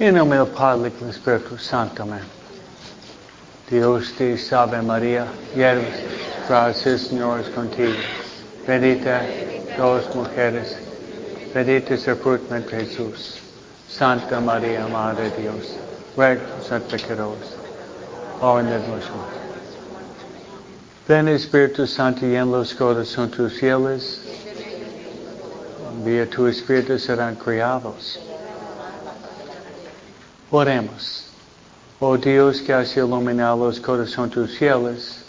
En 0.00 0.14
del 0.14 0.46
Padre 0.46 0.90
del 0.98 1.10
Espíritu 1.10 1.58
Santo, 1.58 2.04
amén. 2.04 2.22
Dios 3.68 4.14
te 4.16 4.38
salve 4.38 4.80
María, 4.80 5.26
llena 5.54 5.82
gracia, 6.48 6.92
el 6.92 6.98
Señor 6.98 7.40
es 7.40 7.50
contigo. 7.50 7.92
Bendita 8.66 9.20
todas 9.76 10.14
mujeres, 10.14 10.78
bendito 11.52 11.92
es 11.92 12.08
el 12.08 12.16
fruto 12.16 12.54
de 12.54 12.62
Jesús. 12.62 13.40
Santa 13.90 14.40
María, 14.40 14.86
Madre 14.88 15.28
de 15.32 15.42
Dios, 15.42 15.76
ruega 16.16 16.44
por 16.66 16.80
pecadores, 16.80 17.50
ahora 18.40 18.76
en. 18.78 19.28
Ven 21.06 21.28
Espíritu 21.28 21.86
Santo 21.86 22.24
y 22.24 22.36
en 22.36 22.50
los 22.50 22.72
corazones 22.72 23.36
tus 23.36 23.52
fieles, 23.52 24.22
envía 25.92 26.24
tu 26.30 26.46
Espíritu 26.46 26.98
serán 26.98 27.34
criados. 27.36 28.29
Oremos. 30.52 31.26
Oh 32.00 32.16
Dios 32.16 32.60
que 32.60 32.72
has 32.72 32.96
iluminado 32.96 33.66
los 33.66 33.78
corazones 33.78 34.32
tus 34.32 34.58
fieles 34.58 35.22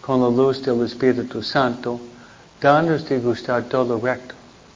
con 0.00 0.20
la 0.20 0.28
luz 0.28 0.64
del 0.64 0.84
Espíritu 0.84 1.44
Santo, 1.44 2.00
danos 2.60 3.08
de 3.08 3.20
gustar 3.20 3.62
todo 3.68 4.00
recto, 4.00 4.34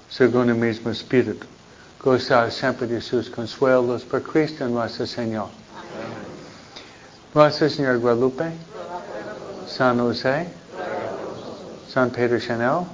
según 0.08 0.50
el 0.50 0.54
mismo 0.54 0.92
Espíritu, 0.92 1.46
gozar 2.00 2.52
siempre 2.52 2.86
de 2.86 3.00
sus 3.00 3.28
consuelos 3.28 4.04
por 4.04 4.22
Cristo 4.22 4.68
nuestro 4.68 5.04
Señor. 5.04 5.48
Nuestro 7.34 7.68
Señor 7.68 7.98
Guadalupe, 7.98 8.52
San 9.66 9.98
José, 9.98 10.46
San 11.92 12.10
Pedro 12.10 12.38
Chanel, 12.38 12.86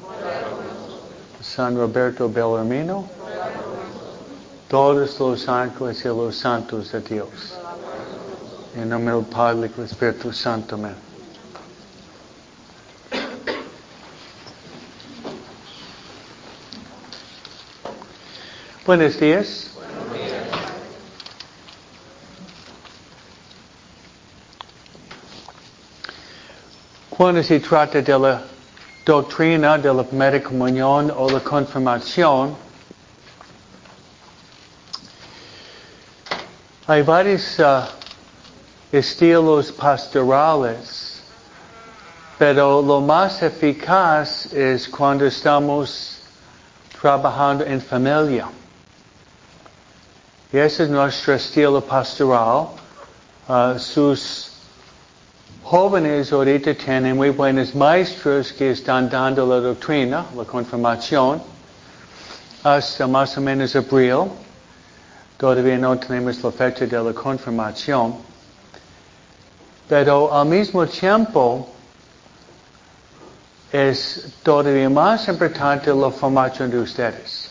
San 1.42 1.76
Roberto 1.76 2.30
Bellarmino, 2.30 3.06
todos 4.68 5.18
los 5.20 5.48
ángeles 5.48 6.04
y 6.04 6.08
los 6.08 6.36
santos 6.36 6.92
de 6.92 7.00
Dios. 7.00 7.28
En 8.76 8.88
nombre 8.88 9.14
del 9.14 9.24
Padre 9.24 9.68
del 9.68 9.84
Espíritu 9.84 10.32
Santo. 10.32 10.74
Amén. 10.74 10.94
Buenos 18.84 19.18
días. 19.18 19.70
Cuando 27.08 27.42
se 27.42 27.60
trata 27.60 28.02
de 28.02 28.18
la 28.18 28.42
doctrina 29.06 29.78
de 29.78 29.94
la 29.94 30.02
primera 30.02 30.42
comunión 30.42 31.12
o 31.16 31.30
la 31.30 31.40
confirmación, 31.40 32.63
hay 36.86 37.02
varios 37.02 37.58
uh, 37.60 37.82
estilos 38.92 39.72
pastorales, 39.72 41.22
pero 42.38 42.82
lo 42.82 43.00
más 43.00 43.42
eficaz 43.42 44.52
es 44.52 44.86
cuando 44.88 45.24
estamos 45.24 46.18
trabajando 47.00 47.64
en 47.64 47.80
familia. 47.80 48.48
Y 50.52 50.58
ese 50.58 50.82
es 50.82 50.90
nuestro 50.90 51.34
estilo 51.34 51.80
pastoral. 51.80 52.68
Uh, 53.48 53.78
sus 53.78 54.50
jóvenes 55.62 56.32
ahorita 56.32 56.74
tienen 56.74 57.16
muy 57.16 57.30
buenos 57.30 57.74
maestros 57.74 58.52
que 58.52 58.72
están 58.72 59.08
dando 59.08 59.46
la 59.46 59.60
doctrina, 59.60 60.26
la 60.36 60.44
confirmación, 60.44 61.42
hasta 62.62 63.06
más 63.06 63.38
o 63.38 63.40
menos 63.40 63.74
abril. 63.74 64.43
Todavía 65.44 65.76
no 65.76 65.94
tenemos 65.98 66.42
la 66.42 66.50
fecha 66.50 66.86
de 66.86 67.02
la 67.02 67.12
confirmación. 67.12 68.14
Pero 69.86 70.32
al 70.32 70.46
mismo 70.48 70.86
tiempo 70.86 71.68
es 73.70 74.32
todavía 74.42 74.88
más 74.88 75.28
importante 75.28 75.92
la 75.92 76.10
formación 76.10 76.70
de 76.70 76.78
ustedes. 76.78 77.50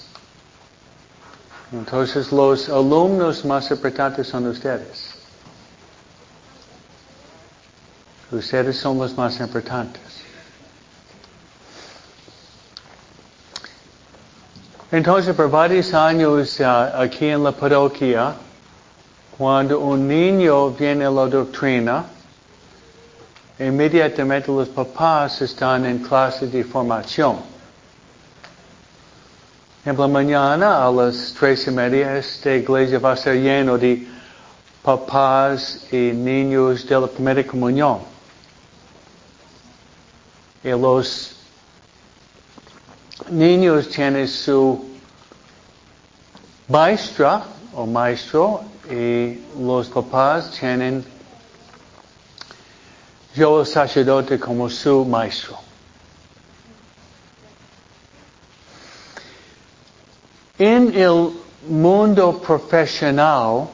Entonces 1.72 2.32
los 2.32 2.68
alumnos 2.68 3.46
más 3.46 3.70
importantes 3.70 4.26
son 4.26 4.48
ustedes. 4.48 5.14
Ustedes 8.32 8.76
son 8.76 8.98
los 8.98 9.16
más 9.16 9.40
importantes. 9.40 10.23
Entonces, 14.94 15.36
por 15.36 15.50
varios 15.50 15.92
años 15.96 16.60
uh, 16.60 17.02
aquí 17.02 17.26
en 17.26 17.44
la 17.44 17.52
parroquia, 17.52 18.36
cuando 19.36 19.80
un 19.80 20.08
niño 20.08 20.70
viene 20.70 21.04
a 21.04 21.10
la 21.10 21.26
doctrina, 21.26 22.06
inmediatamente 23.58 24.52
los 24.52 24.70
papás 24.70 25.42
están 25.42 25.88
en 25.88 25.98
clase 25.98 26.46
de 26.46 26.64
formación. 26.64 27.38
En 29.84 29.98
la 29.98 30.08
mañana 30.08 30.86
a 30.86 30.92
las 30.92 31.34
tres 31.40 31.66
y 31.66 31.72
media 31.72 32.16
esta 32.16 32.54
iglesia 32.54 33.00
va 33.00 33.14
a 33.14 33.18
ser 33.18 33.42
lleno 33.42 33.80
de 33.80 34.08
papás 34.84 35.88
y 35.92 36.12
niños 36.14 36.86
de 36.86 37.02
la 37.02 37.08
primera 37.08 37.44
comunión. 37.44 37.98
Y 40.64 40.70
los 40.70 41.33
niños 43.30 43.90
tienen 43.90 44.28
su 44.28 44.86
maestra 46.68 47.44
o 47.74 47.86
maestro 47.86 48.62
y 48.90 49.40
los 49.60 49.88
papás 49.88 50.52
tienen 50.52 51.06
yo 53.36 53.62
el 53.62 53.66
sacerdote 53.66 54.40
como 54.40 54.70
su 54.70 55.06
maestro. 55.06 55.58
En 60.60 60.96
el 60.96 61.32
mundo 61.68 62.40
profesional, 62.40 63.68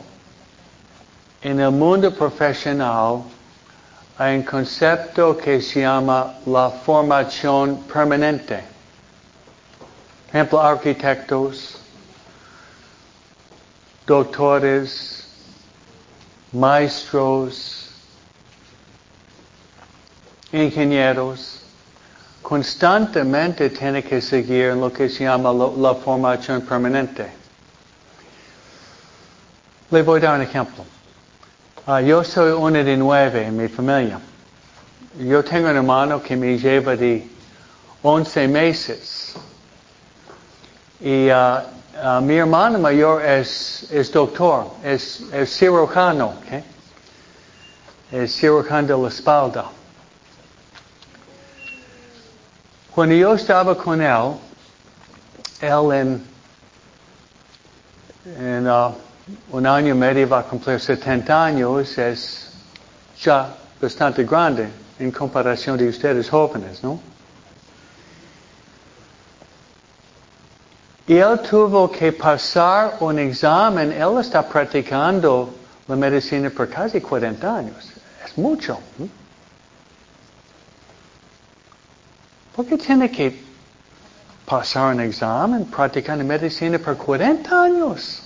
en 1.42 1.60
el 1.60 1.72
mundo 1.72 2.14
profesional, 2.14 3.24
hay 4.18 4.38
un 4.38 4.44
concepto 4.44 5.38
que 5.38 5.62
se 5.62 5.82
llama 5.82 6.36
la 6.46 6.70
formación 6.70 7.84
permanente. 7.84 8.79
Por 10.30 10.36
ejemplo, 10.36 10.62
arquitectos, 10.62 11.76
doctores, 14.06 15.26
maestros, 16.52 17.90
ingenieros, 20.52 21.62
constantemente 22.44 23.72
tienen 23.72 24.04
que 24.04 24.22
seguir 24.22 24.66
en 24.66 24.82
lo 24.82 24.94
que 24.94 25.10
se 25.10 25.24
llama 25.24 25.52
la, 25.52 25.68
la 25.76 25.96
formación 25.96 26.62
permanente. 26.62 27.32
Le 29.90 30.04
voy 30.04 30.20
a 30.20 30.24
dar 30.24 30.36
un 30.36 30.44
ejemplo. 30.44 30.86
Uh, 31.88 32.02
yo 32.02 32.24
soy 32.24 32.52
uno 32.52 32.84
de 32.84 32.96
nueve 32.96 33.48
en 33.48 33.58
mi 33.58 33.68
familia. 33.68 34.20
Yo 35.18 35.44
tengo 35.44 35.70
un 35.70 35.76
hermano 35.76 36.22
que 36.22 36.36
me 36.36 36.56
lleva 36.56 36.96
de 36.96 37.28
11 38.04 38.48
meses. 38.48 39.19
Y 41.02 41.30
uh, 41.30 41.62
uh, 42.04 42.22
mi 42.22 42.36
hermano 42.36 42.78
mayor 42.78 43.24
es, 43.24 43.88
es 43.90 44.12
doctor, 44.12 44.68
es, 44.84 45.22
es 45.32 45.50
cirujano, 45.50 46.34
¿okay? 46.44 46.64
es 48.12 48.36
cirujano 48.36 48.88
de 48.88 49.04
la 49.04 49.08
espalda. 49.08 49.66
Cuando 52.94 53.16
yo 53.16 53.34
estaba 53.34 53.78
con 53.78 54.02
él, 54.02 54.34
él 55.62 56.22
en, 58.36 58.68
uh, 58.68 58.94
un 59.52 59.66
año 59.66 59.96
medio 59.96 60.28
va 60.28 60.40
a 60.40 60.44
cumplir 60.44 60.82
70 60.82 61.46
años, 61.46 61.98
es 61.98 62.52
ya 63.22 63.56
bastante 63.80 64.26
grande 64.26 64.68
en 65.00 65.12
comparación 65.12 65.78
de 65.78 65.88
ustedes 65.88 66.30
jóvenes, 66.30 66.84
¿no? 66.84 67.00
Y 71.10 71.18
él 71.18 71.40
tuvo 71.40 71.90
que 71.90 72.14
pasar 72.14 72.98
un 73.00 73.18
examen, 73.18 73.92
él 73.92 74.20
está 74.20 74.48
practicando 74.48 75.50
la 75.88 75.96
medicina 75.96 76.52
por 76.52 76.70
casi 76.70 77.02
40 77.02 77.58
años. 77.58 77.92
Es 78.24 78.38
mucho. 78.38 78.78
¿Por 82.56 82.64
qué 82.68 82.78
tiene 82.78 83.10
que 83.10 83.44
pasar 84.46 84.94
un 84.94 85.02
examen 85.02 85.66
practicando 85.66 86.24
medicina 86.24 86.78
por 86.78 86.96
40 86.96 87.60
años? 87.60 88.22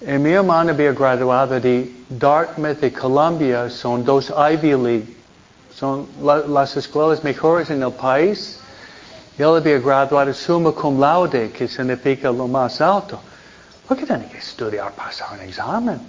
Y 0.00 0.18
mi 0.18 0.32
hermana 0.32 0.72
había 0.72 0.90
graduado 0.90 1.60
de 1.60 1.94
Dartmouth 2.08 2.80
de 2.80 2.92
Columbia, 2.92 3.70
son 3.70 4.04
dos 4.04 4.32
Ivy 4.36 4.74
League, 4.74 5.16
son 5.72 6.08
la, 6.20 6.38
las 6.38 6.76
escuelas 6.76 7.22
mejores 7.22 7.70
en 7.70 7.84
el 7.84 7.92
país. 7.92 8.58
Y 9.36 9.42
él 9.42 9.56
había 9.56 9.78
graduado 9.78 10.32
summa 10.32 10.72
cum 10.72 11.00
laude, 11.00 11.50
que 11.50 11.66
significa 11.66 12.30
lo 12.30 12.46
más 12.46 12.80
alto. 12.80 13.20
¿Por 13.86 13.96
qué 13.96 14.06
tiene 14.06 14.28
que 14.28 14.38
estudiar 14.38 14.92
para 14.92 15.08
pasar 15.08 15.32
un 15.32 15.40
examen? 15.40 16.00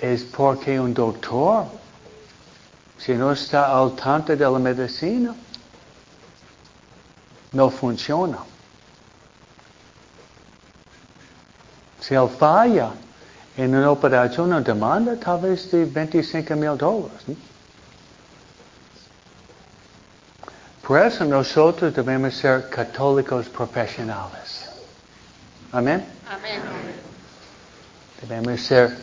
Es 0.00 0.22
porque 0.24 0.78
un 0.78 0.92
doctor, 0.92 1.64
si 2.98 3.14
no 3.14 3.32
está 3.32 3.76
al 3.76 3.94
tanto 3.96 4.36
de 4.36 4.44
la 4.44 4.58
medicina, 4.58 5.34
no 7.52 7.70
funciona. 7.70 8.38
Si 12.00 12.14
él 12.14 12.28
falla 12.28 12.90
en 13.56 13.74
una 13.74 13.90
operación, 13.90 14.48
una 14.48 14.60
demanda 14.60 15.16
tal 15.16 15.40
vez 15.40 15.70
de 15.70 15.86
25 15.86 16.54
mil 16.56 16.76
dólares. 16.76 17.22
Por 20.86 21.00
eso 21.00 21.24
nosotros 21.24 21.94
debemos 21.94 22.34
ser 22.34 22.68
católicos 22.68 23.48
profesionales. 23.48 24.68
Amén. 25.72 26.04
Amén. 26.28 26.60
Debemos 28.20 28.60
ser 28.60 28.94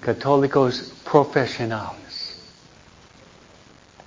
católicos 0.00 0.92
profesionales. 1.04 2.36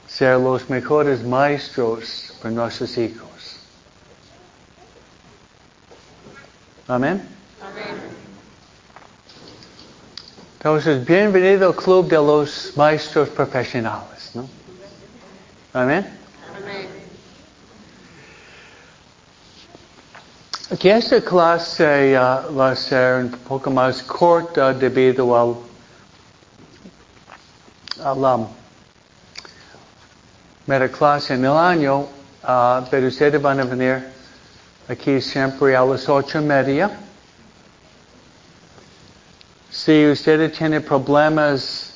Ser 0.05 0.37
los 0.37 0.69
mejores 0.69 1.23
maestros 1.23 2.33
para 2.41 2.53
nuestros 2.53 2.97
hijos. 2.97 3.29
Amén. 6.89 7.25
Amén. 7.61 8.01
Entonces, 10.57 11.05
bienvenido 11.05 11.69
al 11.69 11.75
club 11.75 12.09
de 12.09 12.17
los 12.17 12.73
maestros 12.75 13.29
profesionales, 13.29 14.31
¿no? 14.33 14.41
Amén. 15.73 16.05
Amén. 16.05 16.22
Aquí 20.73 20.89
esta 20.89 21.21
clase 21.21 22.17
uh, 22.17 22.51
va 22.51 22.71
a 22.71 22.75
ser 22.75 23.25
un 23.25 23.29
poco 23.29 23.69
más 23.69 24.01
corta 24.01 24.73
debido 24.73 25.37
al, 25.37 25.55
a 28.03 28.15
la 28.15 28.47
mera 30.65 30.89
clase 30.89 31.35
en 31.35 31.45
el 31.45 31.55
año, 31.55 31.99
uh, 31.99 32.83
pero 32.89 33.07
ustedes 33.07 33.39
van 33.39 33.59
a 33.59 33.65
venir 33.65 34.03
aquí 34.89 35.21
siempre 35.21 35.75
a 35.75 35.85
las 35.85 36.09
ocho 36.09 36.39
y 36.39 36.43
media. 36.43 36.89
Si 39.69 40.07
ustedes 40.07 40.57
tienen 40.57 40.81
problemas, 40.81 41.93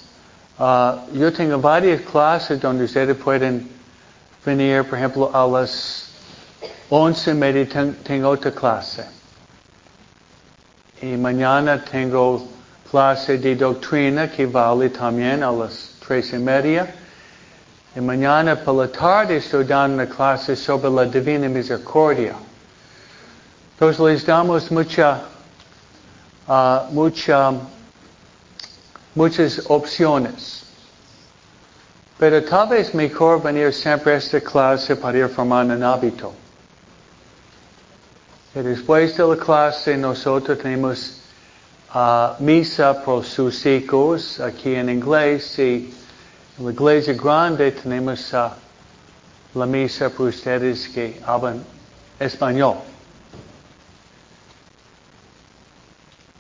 uh, 0.60 0.98
yo 1.14 1.34
tengo 1.34 1.58
varias 1.58 2.02
clases 2.02 2.62
donde 2.62 2.84
ustedes 2.84 3.18
pueden 3.18 3.72
venir, 4.46 4.84
por 4.84 5.00
ejemplo, 5.00 5.32
a 5.34 5.48
las 5.48 6.07
once 6.90 7.32
y 7.32 7.34
media 7.34 7.66
ten- 7.66 7.96
tengo 8.04 8.30
otra 8.30 8.52
clase. 8.52 9.06
Y 11.02 11.16
mañana 11.18 11.84
tengo 11.84 12.48
clase 12.90 13.38
de 13.38 13.56
doctrina 13.56 14.28
que 14.30 14.46
vale 14.46 14.90
también 14.90 15.44
a 15.44 15.52
las 15.52 15.96
tres 16.00 16.34
y 16.34 16.38
media. 16.38 16.88
Y 17.96 18.00
mañana 18.00 18.56
por 18.56 18.76
la 18.76 18.88
tarde 18.88 19.38
estoy 19.38 19.66
dando 19.66 19.96
una 20.04 20.06
clase 20.08 20.56
sobre 20.56 20.90
la 20.90 21.06
divina 21.06 21.48
misericordia. 21.50 22.36
Entonces 23.74 24.00
les 24.00 24.26
damos 24.26 24.72
mucha, 24.72 25.22
ah, 26.48 26.88
mucha, 26.92 27.54
muchas 29.14 29.62
opciones. 29.70 30.64
Pero 32.18 32.44
tal 32.44 32.70
vez 32.70 32.94
mejor 32.96 33.42
venir 33.44 33.72
siempre 33.72 34.14
a 34.14 34.18
esta 34.18 34.42
clase 34.42 34.96
para 34.96 35.18
ir 35.18 35.28
formando 35.30 35.76
un 35.76 35.84
hábito. 35.84 36.34
Y 38.58 38.62
después 38.64 39.16
de 39.16 39.24
la 39.24 39.36
clase 39.38 39.96
nosotros 39.96 40.58
tenemos 40.58 41.20
ah, 41.92 42.36
misa 42.40 43.04
por 43.04 43.24
sus 43.24 43.64
hijos 43.68 44.40
aquí 44.40 44.74
en 44.74 44.90
inglés 44.90 45.60
y 45.60 45.94
en 46.58 46.66
la 46.66 46.72
iglesia 46.72 47.14
grande 47.14 47.72
tenemos 47.72 48.34
ah, 48.34 48.56
la 49.54 49.66
misa 49.68 50.10
por 50.10 50.30
ustedes 50.30 50.90
que 50.90 51.22
hablan 51.24 51.64
español. 52.20 52.78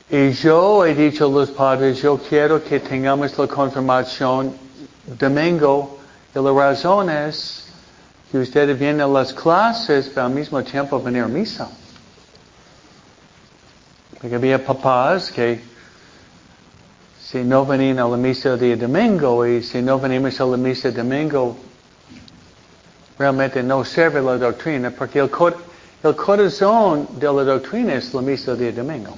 Y 0.10 0.31
yo 0.31 0.88
he 0.88 0.96
dicho 0.96 1.28
a 1.28 1.30
los 1.30 1.52
padres, 1.52 2.02
yo 2.02 2.18
quiero 2.18 2.63
que 2.63 2.80
tengamos 2.80 3.38
la 3.38 3.46
confirmación 3.46 4.56
domingo 5.06 6.00
y 6.34 6.40
la 6.40 6.52
razón 6.52 7.12
es 7.12 7.68
que 8.31 8.40
ustedes 8.40 8.80
vienen 8.80 9.02
a 9.02 9.08
las 9.08 9.31
clases, 9.36 10.10
pero 10.10 10.25
al 10.25 10.34
mismo 10.34 10.63
tiempo 10.63 11.00
venir 11.00 11.22
a 11.22 11.28
misa. 11.28 11.70
Porque 14.19 14.36
había 14.36 14.64
papás 14.64 15.31
que 15.31 15.62
si 17.22 17.44
no 17.44 17.66
venían 17.66 18.00
a 18.00 18.08
la 18.08 18.18
misa 18.18 18.56
de 18.58 18.75
domingo 18.75 19.46
y 19.46 19.62
si 19.62 19.81
no 19.81 20.00
venimos 20.00 20.40
a 20.40 20.46
la 20.46 20.58
misa 20.58 20.90
de 20.92 20.98
domingo, 21.04 21.56
realmente 23.19 23.62
no 23.62 23.84
sirve 23.84 24.22
la 24.22 24.38
doctrina, 24.38 24.92
porque 24.92 25.19
el, 25.19 25.30
cor- 25.30 25.58
el 26.04 26.16
corazón 26.16 27.08
de 27.19 27.25
la 27.25 27.44
doctrina 27.44 27.94
es 27.96 28.14
la 28.14 28.22
misa 28.22 28.56
de 28.56 28.72
domingo. 28.72 29.16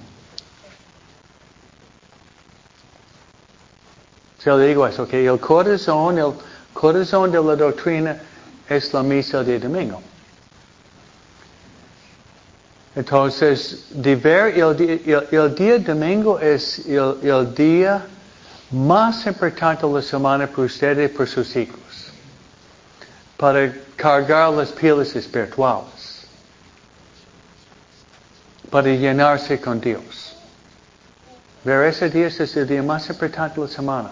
Yo 4.43 4.57
le 4.57 4.67
digo 4.67 4.87
eso, 4.87 5.07
que 5.07 5.25
el 5.25 5.39
corazón, 5.39 6.17
el 6.17 6.33
corazón 6.73 7.31
de 7.31 7.43
la 7.43 7.55
doctrina 7.55 8.17
es 8.69 8.93
la 8.93 9.03
misa 9.03 9.43
de 9.43 9.59
domingo. 9.59 10.01
Entonces, 12.99 13.85
de 13.91 14.13
ver 14.17 14.57
el, 14.59 14.81
el- 14.81 15.27
el 15.31 15.55
día 15.55 15.79
domingo 15.79 16.37
es 16.37 16.79
el, 16.85 17.15
el 17.23 17.55
día 17.55 18.05
más 18.71 19.25
importante 19.25 19.87
de 19.87 19.93
la 19.93 20.01
semana 20.01 20.45
para 20.47 20.63
ustedes 20.63 21.09
y 21.09 21.13
para 21.15 21.25
sus 21.29 21.55
hijos. 21.55 21.79
Para 23.37 23.73
cargar 23.95 24.51
las 24.51 24.73
pilas 24.73 25.15
espirituales. 25.15 26.27
Para 28.69 28.89
llenarse 28.89 29.61
con 29.61 29.79
Dios. 29.79 30.35
Ver 31.63 31.85
ese 31.87 32.09
día 32.09 32.27
es 32.27 32.57
el 32.57 32.67
día 32.67 32.83
más 32.83 33.09
importante 33.09 33.61
de 33.61 33.67
la 33.67 33.71
semana. 33.73 34.09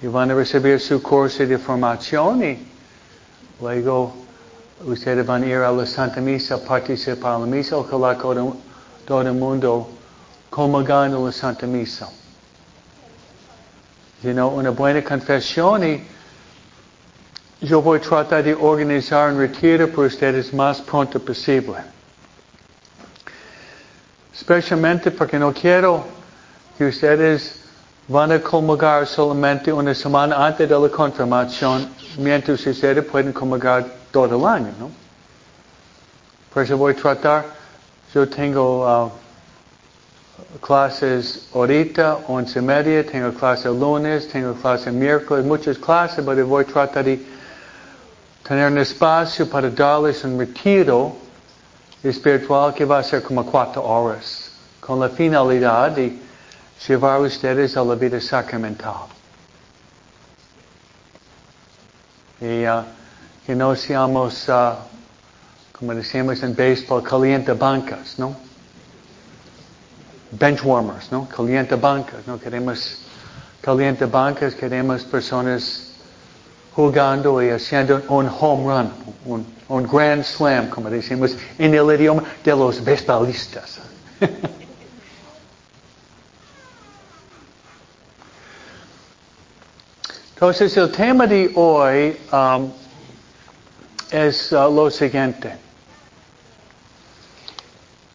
Y 0.00 0.06
van 0.06 0.30
a 0.30 0.34
recibir 0.34 0.80
su 0.80 1.02
curso 1.02 1.44
de 1.44 1.58
formación 1.58 2.42
y 2.42 2.66
luego 3.60 4.16
ustedes 4.84 5.26
van 5.26 5.42
a 5.42 5.46
ir 5.46 5.56
a 5.56 5.70
la 5.70 5.86
Santa 5.86 6.20
Misa, 6.20 6.58
participar 6.58 7.36
en 7.36 7.40
la 7.40 7.46
misa, 7.46 7.76
ojalá 7.76 8.16
todo, 8.16 9.22
el 9.22 9.32
mundo 9.34 9.88
comulgando 10.48 11.18
en 11.18 11.26
la 11.26 11.32
Santa 11.32 11.66
Misa. 11.66 12.08
You 14.22 14.32
know, 14.32 14.48
una 14.48 14.70
buena 14.70 15.02
confesión 15.02 16.02
yo 17.62 17.82
voy 17.82 17.98
a 17.98 18.00
tratar 18.00 18.42
de 18.42 18.54
organizar 18.54 19.32
un 19.32 19.38
retiro 19.38 19.88
para 19.88 20.06
ustedes 20.06 20.52
más 20.54 20.80
pronto 20.80 21.20
posible. 21.20 21.76
Especialmente 24.32 25.10
porque 25.10 25.38
no 25.38 25.52
quiero 25.52 26.06
que 26.78 26.86
ustedes 26.86 27.59
van 28.08 28.32
a 28.32 28.40
comulgar 28.40 29.06
solamente 29.06 29.72
una 29.72 29.94
semana 29.94 30.46
antes 30.46 30.68
de 30.68 30.78
la 30.78 30.88
confirmación, 30.88 31.88
mientras 32.18 32.66
ustedes 32.66 33.04
pueden 33.04 33.32
comulgar 33.32 33.86
todo 34.10 34.36
el 34.36 34.44
año, 34.44 34.72
¿no? 34.78 34.90
Por 36.52 36.64
eso 36.64 36.76
voy 36.76 36.92
a 36.92 36.96
tratar, 36.96 37.44
yo 38.12 38.28
tengo 38.28 38.84
ah, 38.86 39.10
clases 40.60 41.48
ahorita, 41.54 42.18
once 42.26 42.58
y 42.58 42.62
media, 42.62 43.06
tengo 43.06 43.32
clase 43.32 43.68
lunes, 43.68 44.28
tengo 44.28 44.54
clase 44.54 44.90
miércoles, 44.90 45.44
muchas 45.44 45.78
clases, 45.78 46.24
pero 46.24 46.46
voy 46.46 46.64
a 46.64 46.66
tratar 46.66 47.04
de 47.04 47.24
tener 48.42 48.70
un 48.70 48.78
espacio 48.78 49.48
para 49.48 49.70
darles 49.70 50.24
un 50.24 50.38
retiro 50.38 51.14
espiritual 52.02 52.74
que 52.74 52.84
va 52.84 52.98
a 52.98 53.02
ser 53.02 53.22
como 53.22 53.46
cuatro 53.46 53.84
horas, 53.84 54.50
con 54.80 54.98
la 54.98 55.08
finalidad 55.08 55.92
de 55.92 56.18
llevar 56.86 57.20
ustedes 57.20 57.76
a 57.76 57.84
la 57.84 57.94
vida 57.94 58.20
sacramental. 58.20 59.06
Y 62.40 62.64
ah, 62.64 62.84
que 63.46 63.54
no 63.54 63.74
seamos, 63.76 64.48
ah, 64.48 64.78
como 65.72 65.94
decimos 65.94 66.42
en 66.42 66.54
béisbol, 66.54 67.02
caliente 67.02 67.52
bancas, 67.52 68.18
¿no? 68.18 68.34
Benchwarmers, 70.32 71.10
¿no? 71.10 71.28
Caliente 71.28 71.74
bancas, 71.74 72.26
no 72.26 72.38
queremos 72.38 72.98
caliente 73.60 74.06
bancas, 74.06 74.54
queremos 74.54 75.04
personas 75.04 75.88
jugando 76.74 77.42
y 77.42 77.50
haciendo 77.50 78.02
un 78.08 78.28
home 78.28 78.64
run, 78.64 78.90
un, 79.26 79.46
un 79.68 79.86
grand 79.86 80.24
slam, 80.24 80.70
como 80.70 80.88
decimos 80.88 81.36
en 81.58 81.74
el 81.74 81.92
idioma 81.94 82.22
de 82.42 82.52
los 82.52 82.82
beisbolistas. 82.82 83.80
Entonces 90.40 90.74
el 90.78 90.90
tema 90.90 91.26
de 91.26 91.52
hoy 91.54 92.18
um, 92.32 92.72
es 94.10 94.50
uh, 94.52 94.74
lo 94.74 94.90
siguiente. 94.90 95.52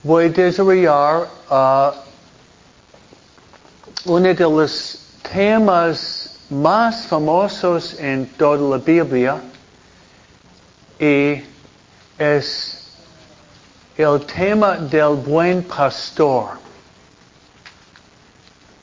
voy 0.01 0.25
a 0.25 0.29
desarrollar 0.29 1.27
uh, 1.51 1.91
uno 4.05 4.33
de 4.33 4.43
los 4.43 4.97
temas 5.21 6.39
más 6.49 7.05
famosos 7.05 7.93
en 7.99 8.25
toda 8.39 8.75
la 8.75 8.83
Biblia 8.83 9.39
y 10.99 11.43
es 12.17 12.87
el 13.97 14.25
tema 14.25 14.77
del 14.77 15.15
buen 15.15 15.61
pastor. 15.61 16.57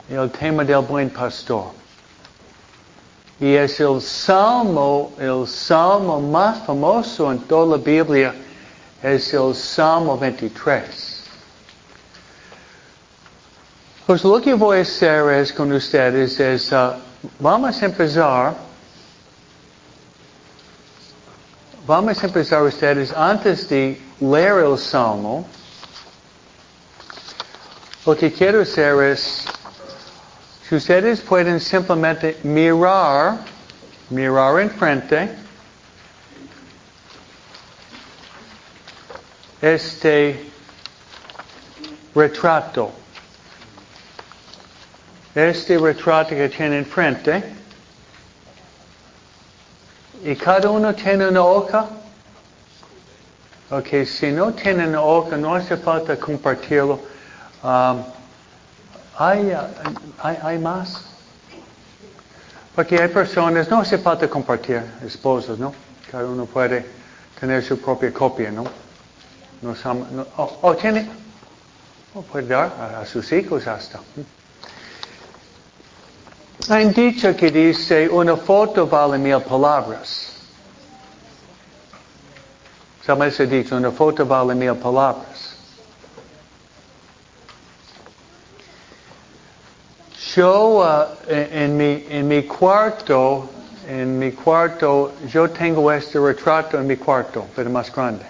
El 0.09 0.31
tema 0.31 0.63
del 0.63 0.83
buen 0.83 1.11
pastor. 1.11 1.82
Y 3.43 3.57
es 3.57 3.81
el 3.81 4.01
salmo, 4.01 5.13
el 5.19 5.49
salmo 5.49 6.21
más 6.21 6.65
famoso 6.65 7.33
en 7.33 7.41
toda 7.41 7.77
la 7.77 7.83
Biblia, 7.83 8.33
es 9.03 9.35
el 9.35 9.53
Salmo 9.53 10.17
23. 10.17 11.25
Pues 14.07 14.23
lo 14.23 14.41
que 14.41 14.55
voy 14.55 14.79
a 14.79 14.83
hacer 14.83 15.29
es 15.31 15.53
con 15.53 15.73
ustedes 15.73 16.39
es, 16.39 16.71
uh, 16.71 16.93
vamos 17.41 17.83
a 17.83 17.87
empezar, 17.87 18.55
vamos 21.85 22.23
a 22.23 22.27
empezar 22.27 22.63
ustedes 22.63 23.13
antes 23.13 23.69
de 23.69 24.01
leer 24.21 24.61
el 24.61 24.79
Salmo. 24.79 25.45
Lo 28.07 28.17
que 28.17 28.33
quiero 28.33 28.63
hacer 28.63 29.03
es, 29.03 29.45
si 30.73 30.77
ustedes 30.77 31.21
pueden 31.21 31.61
simplemente 31.61 32.39
mirar, 32.45 33.37
mirar 34.09 34.59
enfrente, 34.59 35.29
este 39.61 40.51
retrato 42.15 42.91
este 45.35 45.77
retrato 45.77 46.31
que 46.31 46.49
tiene 46.49 46.79
enfrente. 46.79 47.45
Y 50.25 50.35
cada 50.37 50.71
uno 50.71 50.95
tiene 50.95 51.29
una 51.29 51.43
hoja. 51.43 51.87
Ok, 53.69 54.07
si 54.07 54.33
no 54.33 54.55
tienen 54.55 54.97
hoja, 54.97 55.37
no 55.37 55.55
hace 55.55 55.77
falta 55.77 56.17
compartirlo. 56.17 56.99
Um, 57.63 58.22
¿hay, 59.19 59.53
hay, 60.23 60.39
¿Hay 60.43 60.59
más? 60.59 61.05
Porque 62.75 63.01
hay 63.01 63.09
personas, 63.09 63.69
no 63.69 63.81
hace 63.81 63.99
falta 63.99 64.29
compartir, 64.29 64.83
esposos, 65.05 65.59
¿no? 65.59 65.75
Cada 66.11 66.27
uno 66.27 66.47
puede 66.47 66.87
tener 67.39 67.63
su 67.63 67.79
propia 67.79 68.13
copia, 68.13 68.51
¿no? 68.51 68.65
no, 69.63 69.75
no 70.63 70.75
tiene, 70.77 71.09
oh, 72.15 72.23
puede 72.23 72.49
dar 72.49 72.99
a, 73.01 73.07
sus 73.07 73.33
hijos 73.33 73.67
hasta. 73.67 74.01
Hay 76.69 76.85
un 76.85 76.93
dicho 76.93 77.35
que 77.37 77.51
dice, 77.51 78.09
una 78.09 78.37
foto 78.37 78.87
vale 78.87 79.19
mil 79.19 79.41
palabras. 79.41 80.29
¿Sabe 83.05 83.29
ese 83.29 83.47
dicho? 83.47 83.77
Una 83.77 83.91
foto 83.91 84.27
vale 84.27 84.55
mil 84.55 84.75
palabras. 84.75 85.52
Yo 90.35 90.79
uh, 90.79 91.07
en, 91.29 91.77
mi, 91.77 92.07
en 92.09 92.27
mi 92.27 92.45
cuarto, 92.45 93.51
en 93.87 94.19
mi 94.19 94.33
cuarto, 94.33 95.13
yo 95.29 95.51
tengo 95.51 95.93
este 95.93 96.19
retrato 96.19 96.79
en 96.79 96.87
mi 96.87 96.97
cuarto, 96.97 97.47
pero 97.55 97.69
más 97.69 97.93
grande. 97.93 98.25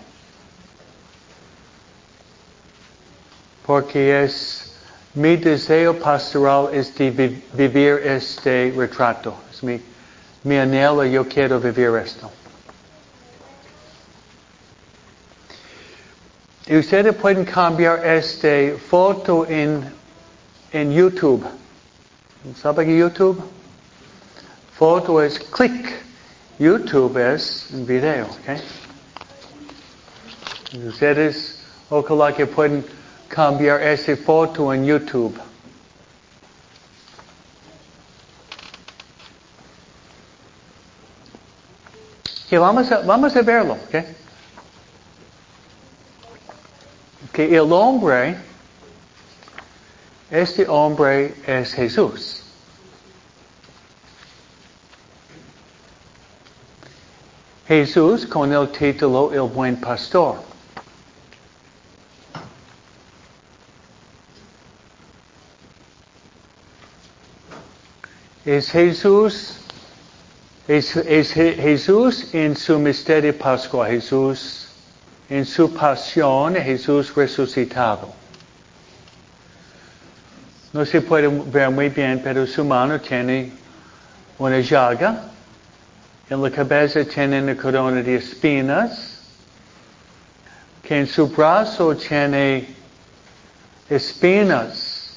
Porque 3.65 4.25
es 4.25 4.73
mi 5.15 5.37
deseo 5.37 5.99
pastoral 5.99 6.71
es 6.73 6.93
de 6.97 7.11
vivir 7.53 8.01
este 8.05 8.73
retrato. 8.77 9.35
Es 9.53 9.63
mi, 9.63 9.81
mi 10.43 10.57
anhelo, 10.57 11.05
yo 11.05 11.29
quiero 11.29 11.61
vivir 11.61 11.95
esto. 12.03 12.29
Y 16.67 16.79
ustedes 16.79 17.15
pueden 17.15 17.45
cambiar 17.45 18.05
esta 18.05 18.77
foto 18.89 19.47
en, 19.47 19.85
en 20.73 20.93
YouTube. 20.93 21.62
¿Sabe 22.61 22.85
qué 22.85 22.99
YouTube? 22.99 23.41
Foto 24.77 25.25
is 25.25 25.39
click. 25.39 26.03
YouTube 26.59 27.17
un 27.73 27.87
video, 27.87 28.27
¿ok? 28.27 28.61
Ustedes, 30.87 31.61
ojalá 31.89 32.33
que 32.35 32.47
pueden 32.47 32.85
cambiar 33.29 33.81
esa 33.83 34.17
foto 34.17 34.73
en 34.73 34.85
YouTube. 34.85 35.41
Que 42.49 42.59
vamos 42.59 42.93
a, 42.93 43.01
vamos 43.01 43.35
a 43.35 43.43
verlo, 43.43 43.75
¿ok? 43.75 44.05
Que 47.33 47.57
el 47.57 47.73
hombre, 47.73 48.37
este 50.33 50.67
hombre 50.67 51.35
es 51.47 51.75
Jesús. 51.75 52.43
Jesús 57.69 58.27
con 58.27 58.53
el 58.53 58.69
título 58.73 59.33
El 59.33 59.49
Buen 59.53 59.77
Pastor. 59.77 60.37
es 68.45 68.71
Jesús, 68.71 69.59
es, 70.67 70.97
es, 70.97 71.33
Jesús 71.33 72.35
en 72.35 72.57
su 72.57 72.79
misterio 72.79 73.39
pascual, 73.39 73.93
Jesús 73.93 74.67
en 75.31 75.47
su 75.47 75.73
pasión, 75.73 76.57
Jesús 76.57 77.15
resucitado. 77.15 78.22
No 80.73 80.85
se 80.85 81.01
puede 81.01 81.29
ver 81.29 81.71
muy 81.71 81.89
bien, 81.89 82.21
pero 82.23 82.47
su 82.47 82.65
mano 82.65 83.01
tiene 83.01 83.53
una 84.39 84.61
llaga. 84.61 85.25
En 86.31 86.43
la 86.43 86.51
cabeza 86.51 87.05
tiene 87.05 87.43
una 87.43 87.57
corona 87.57 88.03
de 88.03 88.17
espinas. 88.17 89.19
Que 90.83 90.99
en 91.01 91.07
su 91.07 91.29
brazo 91.29 91.95
tiene 91.97 92.75
espinas 93.89 95.17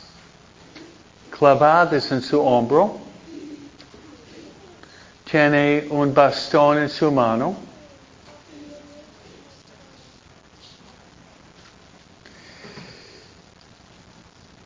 clavadas 1.32 2.12
en 2.12 2.22
su 2.22 2.40
hombro 2.40 3.06
tiene 5.30 5.88
un 5.90 6.14
bastón 6.14 6.78
en 6.78 6.90
su 6.90 7.12
mano. 7.12 7.56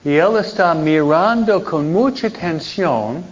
Y 0.09 0.17
él 0.17 0.37
está 0.37 0.73
mirando 0.73 1.63
con 1.63 1.93
mucha 1.93 2.25
atención 2.25 3.23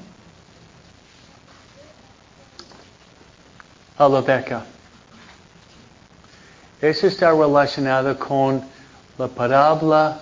a 3.98 4.08
la 4.08 4.22
beca. 4.22 4.64
Eso 6.80 7.08
está 7.08 7.32
relacionado 7.32 8.16
con 8.20 8.64
la 9.18 9.28
parábola 9.28 10.20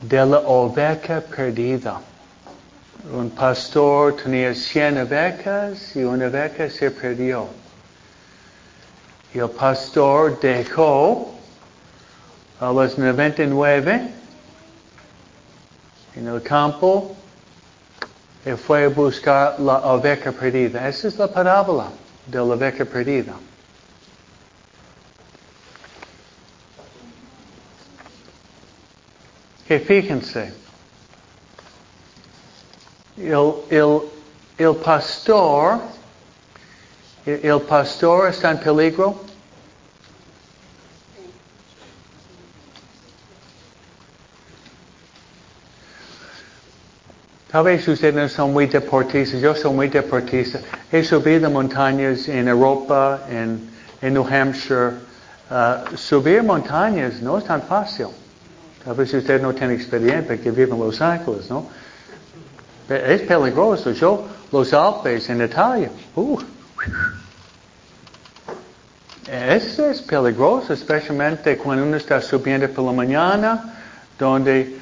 de 0.00 0.24
la 0.24 0.38
oveja 0.38 1.20
perdida. 1.20 2.00
Un 3.12 3.28
pastor 3.28 4.16
tenía 4.16 4.54
100 4.54 5.02
ovejas 5.02 5.94
y 5.94 6.02
una 6.02 6.28
oveja 6.28 6.70
se 6.70 6.90
perdió. 6.90 7.46
Y 9.34 9.38
el 9.38 9.50
pastor 9.50 10.40
dejó 10.40 11.41
a 12.62 12.72
las 12.72 12.96
99 12.96 14.08
en 16.14 16.28
el 16.28 16.42
campo 16.42 17.16
y 18.46 18.52
fue 18.52 18.84
a 18.84 18.88
buscar 18.88 19.58
la 19.58 19.78
oveja 19.78 20.30
perdida. 20.30 20.88
Esa 20.88 21.08
es 21.08 21.18
la 21.18 21.26
parábola 21.26 21.88
de 22.24 22.38
la 22.38 22.44
oveja 22.44 22.84
perdida. 22.84 23.34
Que 29.66 29.80
fíjense, 29.80 30.54
el, 33.16 33.54
el, 33.70 34.00
el 34.58 34.76
pastor, 34.76 35.80
el 37.26 37.60
pastor 37.62 38.28
está 38.28 38.52
en 38.52 38.60
peligro. 38.60 39.31
Tal 47.52 47.64
vez 47.64 47.86
ustedes 47.86 48.14
no 48.14 48.26
son 48.30 48.50
muy 48.54 48.66
deportistas, 48.66 49.38
yo 49.38 49.54
soy 49.54 49.74
muy 49.74 49.88
deportista. 49.88 50.58
He 50.90 51.04
subido 51.04 51.50
montañas 51.50 52.26
en 52.26 52.48
Europa, 52.48 53.26
en, 53.28 53.68
en 54.00 54.14
New 54.14 54.26
Hampshire, 54.26 54.92
uh, 55.50 55.94
subir 55.94 56.42
montañas 56.42 57.20
no 57.20 57.36
es 57.36 57.44
tan 57.44 57.60
fácil. 57.60 58.06
Tal 58.82 58.94
vez 58.94 59.12
usted 59.12 59.42
no 59.42 59.52
tiene 59.52 59.74
experiencia 59.74 60.40
que 60.40 60.50
vive 60.50 60.72
en 60.72 60.78
Los 60.78 60.98
Ángeles, 61.02 61.50
¿no? 61.50 61.66
Es 62.88 63.20
peligroso. 63.20 63.90
Yo, 63.90 64.26
los 64.50 64.72
Alpes 64.72 65.28
en 65.28 65.42
Italia, 65.42 65.90
uh, 66.16 66.40
eso 69.30 69.90
es 69.90 70.00
peligroso, 70.00 70.72
especialmente 70.72 71.58
cuando 71.58 71.84
uno 71.84 71.98
está 71.98 72.18
subiendo 72.22 72.66
por 72.70 72.86
la 72.86 72.92
mañana, 72.92 73.74
donde 74.18 74.80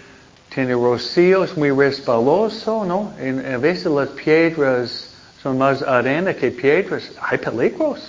tiene 0.52 0.74
rocíos 0.74 1.56
muy 1.56 1.70
resbaloso, 1.70 2.84
¿no? 2.84 3.12
En, 3.18 3.44
a 3.54 3.58
veces 3.58 3.86
las 3.86 4.08
piedras 4.08 5.10
son 5.42 5.58
más 5.58 5.80
arena 5.82 6.34
que 6.34 6.50
piedras. 6.50 7.10
Hay 7.20 7.38
peligros. 7.38 8.00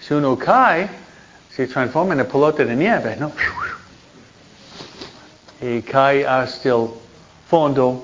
Si 0.00 0.14
uno 0.14 0.38
cae, 0.38 0.88
se 1.50 1.66
transforma 1.66 2.14
en 2.14 2.20
una 2.20 2.28
pelota 2.28 2.64
de 2.64 2.74
nieve, 2.74 3.16
¿no? 3.16 3.30
Y 5.60 5.82
cae 5.82 6.26
hasta 6.26 6.70
el 6.70 6.88
fondo, 7.48 8.02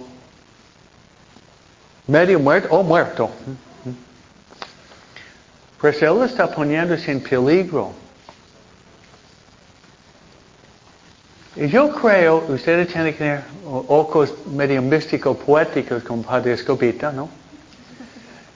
medio 2.07 2.39
muerto 2.39 2.69
o 2.71 2.83
muerto. 2.83 3.31
Pues 5.81 6.01
él 6.03 6.23
está 6.23 6.47
poniéndose 6.51 7.11
en 7.11 7.23
peligro. 7.23 7.93
Yo 11.69 11.91
creo, 11.91 12.45
ustedes 12.49 12.89
tienen 12.89 13.13
que 13.13 13.19
tener 13.19 13.45
ojos 13.67 14.33
medio 14.47 14.81
místicos, 14.81 15.37
poéticos, 15.37 16.03
como 16.03 16.23
Padre 16.23 16.55
Escobita, 16.55 17.13
¿no? 17.13 17.29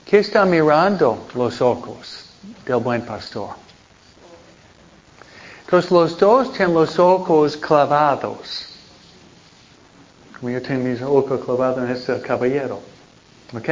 ¿Qué 0.06 0.20
está 0.20 0.44
mirando 0.46 1.26
los 1.34 1.60
ojos 1.60 2.30
del 2.64 2.76
buen 2.76 3.02
pastor? 3.02 3.50
Entonces 5.64 5.90
los 5.90 6.18
dos 6.18 6.52
tienen 6.52 6.74
los 6.74 6.98
ojos 6.98 7.56
clavados. 7.56 8.66
Como 10.38 10.50
yo 10.50 10.62
tengo 10.62 10.84
mis 10.84 11.02
ojos 11.02 11.44
clavados 11.44 11.78
en 11.84 11.90
este 11.90 12.20
caballero. 12.20 12.80
¿Ok? 13.54 13.68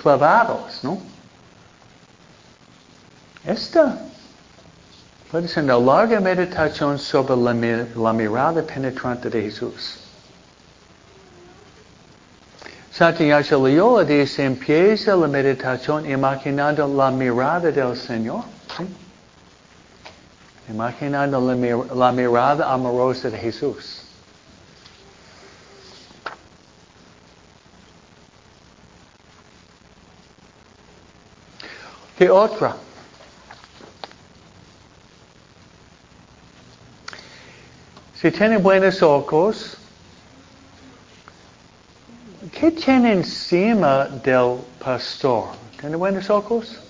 Clavados, 0.00 0.80
¿no? 0.82 0.98
Esta 3.44 3.98
ser 5.30 5.64
una 5.64 5.78
larga 5.78 6.20
meditación 6.20 6.98
sobre 6.98 7.36
la, 7.36 7.52
la 7.94 8.12
mirada 8.12 8.62
penetrante 8.62 9.28
de 9.28 9.42
Jesús. 9.42 9.98
Santiago 12.90 13.68
Loyola 13.68 14.04
dice, 14.04 14.44
empieza 14.44 15.14
la 15.14 15.28
meditación 15.28 16.10
imaginando 16.10 16.88
la 16.88 17.10
mirada 17.10 17.70
del 17.70 17.96
Señor. 17.96 18.42
¿sí? 18.76 18.86
Imaginando 20.70 21.40
la, 21.40 21.94
la, 21.94 22.12
mirada 22.12 22.72
amorosa 22.72 23.30
de 23.30 23.38
Jesús. 23.38 24.02
¿Qué 32.16 32.28
otra? 32.28 32.74
Si 38.20 38.32
tiene 38.32 38.56
buenos 38.56 39.00
ojos, 39.00 39.76
¿qué 42.52 42.72
tiene 42.72 43.12
encima 43.12 44.06
del 44.06 44.56
pastor? 44.80 45.50
¿Tiene 45.78 45.94
buenos 45.94 46.28
ojos? 46.28 46.80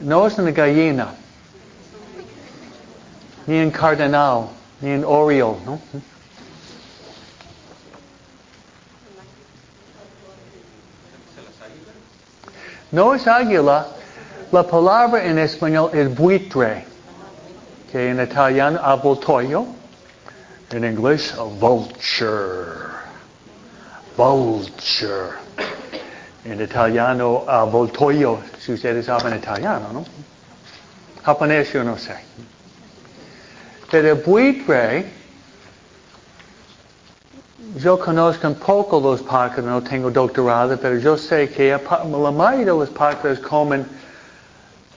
No 0.00 0.26
es 0.26 0.38
una 0.38 0.50
gallina, 0.50 1.14
ni 3.46 3.60
un 3.60 3.70
cardenal, 3.70 4.48
ni 4.80 4.94
un 4.94 5.04
oriol, 5.04 5.58
¿no? 5.66 5.78
No 12.90 13.14
es 13.14 13.26
águila, 13.26 13.88
la 14.52 14.62
palabra 14.62 15.24
en 15.24 15.38
español 15.38 15.90
es 15.92 16.14
buitre, 16.14 16.84
que 17.90 18.10
en 18.10 18.20
italiano 18.20 18.78
avvoltoio, 18.82 19.66
en 20.70 20.84
inglés 20.84 21.34
vulture, 21.58 22.66
vulture. 24.16 25.44
En 26.44 26.60
italiano 26.60 27.44
avvoltoio, 27.48 28.38
si 28.60 28.74
ustedes 28.74 29.06
saben 29.06 29.34
italiano, 29.34 29.92
¿no? 29.92 30.04
Japonés 31.24 31.72
yo 31.72 31.82
no 31.82 31.98
sé. 31.98 32.14
Pero 33.90 34.14
buitre, 34.16 35.06
yo 37.76 37.98
conozco 37.98 38.46
un 38.46 38.54
poco 38.54 39.00
los 39.00 39.22
pájaros, 39.22 39.64
no 39.64 39.82
tengo 39.82 40.10
doctorado, 40.10 40.78
pero 40.78 40.98
yo 40.98 41.16
sé 41.16 41.48
que 41.50 41.70
la 41.70 42.30
mayoría 42.30 42.72
de 42.72 42.78
los 42.78 42.90
pájaros 42.90 43.40
comen 43.40 43.84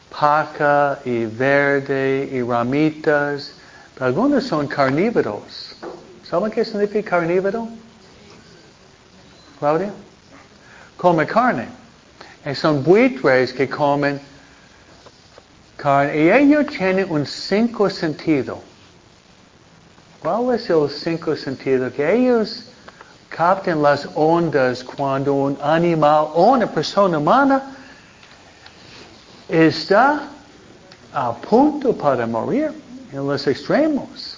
paca 0.10 1.00
y 1.06 1.26
verde 1.26 2.30
y 2.32 2.42
ramitas. 2.42 3.54
Algunos 4.00 4.46
son 4.46 4.68
carnívoros. 4.68 5.76
¿Saben 6.30 6.52
qué 6.52 6.64
significa 6.64 7.12
carnívoro? 7.12 7.68
Claudia? 9.60 9.92
Come 10.98 11.26
carne. 11.26 11.68
Y 12.46 12.56
son 12.56 12.84
buitres 12.84 13.52
que 13.52 13.68
comen 13.68 14.20
carne. 15.78 16.18
Y 16.18 16.32
ellos 16.32 16.68
tienen 16.68 17.10
un 17.10 17.26
cinco 17.26 17.90
sentido. 17.90 18.62
¿Cuál 20.22 20.56
es 20.56 20.70
el 20.70 20.90
cinco 20.90 21.36
sentido? 21.36 21.92
Que 21.92 22.14
ellos 22.14 22.66
captan 23.30 23.82
las 23.82 24.08
ondas 24.16 24.84
cuando 24.84 25.34
un 25.34 25.58
animal 25.62 26.28
o 26.34 26.52
una 26.52 26.68
persona 26.68 27.18
humana 27.18 27.76
está 29.50 30.30
a 31.14 31.34
punto 31.34 31.94
para 31.94 32.28
morir 32.28 32.72
en 33.12 33.28
los 33.28 33.48
extremos. 33.48 34.38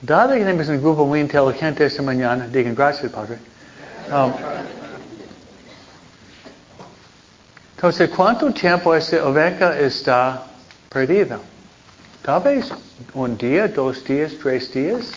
Dado 0.00 0.32
que 0.32 0.38
tenemos 0.38 0.68
un 0.68 0.80
grupo 0.80 1.04
muy 1.04 1.20
inteligente 1.20 1.84
esta 1.84 2.02
mañana, 2.02 2.46
digan 2.46 2.74
gracias, 2.74 3.12
Padre. 3.12 3.38
Um, 4.10 4.32
entonces, 7.76 8.08
¿cuánto 8.10 8.50
tiempo 8.52 8.94
esta 8.94 9.26
oveja 9.26 9.78
está 9.78 10.44
perdida? 10.88 11.38
Tal 12.22 12.42
vez 12.42 12.70
un 13.14 13.36
día, 13.36 13.68
dos 13.68 14.02
días, 14.04 14.32
tres 14.42 14.72
días. 14.72 15.10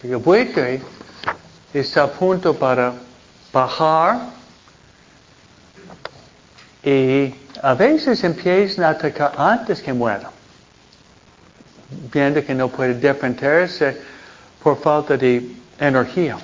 Porque 0.00 0.14
el 0.14 0.20
buitre 0.20 0.82
está 1.72 2.04
a 2.04 2.06
punto 2.08 2.54
para 2.54 2.92
bajar 3.52 4.41
y 6.82 7.34
a 7.62 7.74
veces 7.74 8.24
empiezan 8.24 8.84
a 8.84 8.90
atacar 8.90 9.32
antes 9.36 9.80
que 9.80 9.92
muera, 9.92 10.30
viendo 12.12 12.44
que 12.44 12.54
no 12.54 12.68
puede 12.68 12.94
defenderse 12.94 14.00
por 14.62 14.80
falta 14.80 15.16
de 15.16 15.54
energía. 15.78 16.38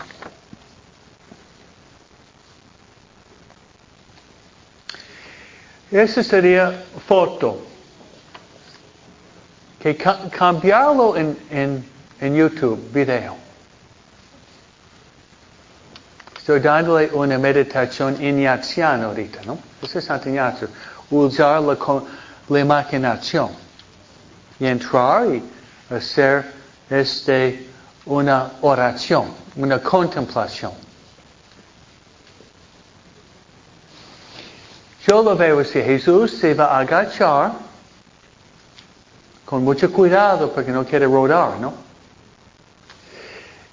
Esa 5.91 6.23
sería 6.23 6.85
foto. 7.07 7.65
Que 9.81 9.97
cambiarlo 9.97 11.17
en, 11.17 11.39
en, 11.51 11.85
en 12.21 12.35
YouTube, 12.35 12.93
video. 12.93 13.37
Estoy 16.37 16.61
dándole 16.61 17.11
una 17.13 17.39
meditación 17.39 18.23
inicial 18.23 19.05
ahorita, 19.05 19.41
¿no? 19.45 19.68
Ese 19.83 19.99
es. 19.99 20.09
Usar 21.11 21.63
la, 21.63 21.77
la 22.49 22.61
imaginación. 22.61 23.51
Y 24.61 24.67
entrar 24.67 25.27
y 25.27 25.43
hacer 25.91 26.53
este, 26.91 27.69
una 28.07 28.53
oración, 28.63 29.27
una 29.57 29.81
contemplación. 29.81 30.73
Yo 35.07 35.23
lo 35.23 35.37
veo 35.37 35.61
así. 35.61 35.81
Jesús 35.81 36.33
se 36.33 36.55
va 36.55 36.67
a 36.67 36.81
agachar 36.81 37.53
con 39.45 39.65
mucho 39.65 39.91
cuidado 39.91 40.53
porque 40.53 40.71
no 40.71 40.85
quiere 40.85 41.07
rodar, 41.07 41.59
¿no? 41.59 41.73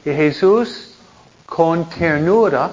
Y 0.06 0.12
Jesús 0.12 0.91
con 1.46 1.89
ternura, 1.89 2.72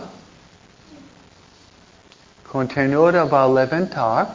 con 2.53 2.69
ternura 2.69 3.25
va 3.25 3.45
a 3.45 3.49
levantar 3.49 4.35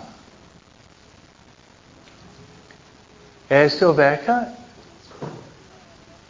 oveja 3.84 4.47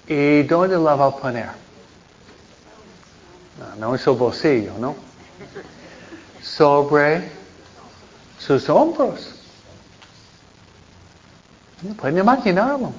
y 0.06 0.43
¿dónde 0.43 0.78
la 0.78 0.95
va 0.95 1.06
a 1.06 1.15
poner? 1.15 1.50
No, 3.58 3.76
no 3.78 3.93
en 3.93 4.00
su 4.00 4.15
bolsillo, 4.15 4.73
¿no? 4.78 5.08
sobre 6.41 7.32
sus 8.38 8.67
hombros. 8.69 9.34
Pueden 11.97 12.17
imaginarlo. 12.17 12.91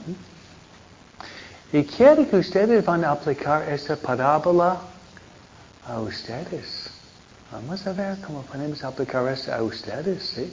Y 1.72 1.85
quiere 1.85 2.27
que 2.27 2.37
ustedes 2.37 2.85
van 2.85 3.05
a 3.05 3.11
aplicar 3.11 3.68
esta 3.68 3.96
parábola 3.96 4.79
a 5.87 6.01
ustedes. 6.01 6.98
Vamos 7.51 7.87
a 7.87 7.93
ver 7.93 8.19
cómo 8.21 8.43
podemos 8.43 8.85
aplicar 8.85 9.27
esto 9.29 9.55
a 9.55 9.63
ustedes, 9.63 10.23
¿sí? 10.23 10.53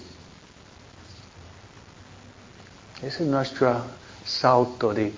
Ese 3.01 3.23
es 3.23 3.29
nuestro 3.29 3.83
salto 4.25 4.93
de 4.93 5.13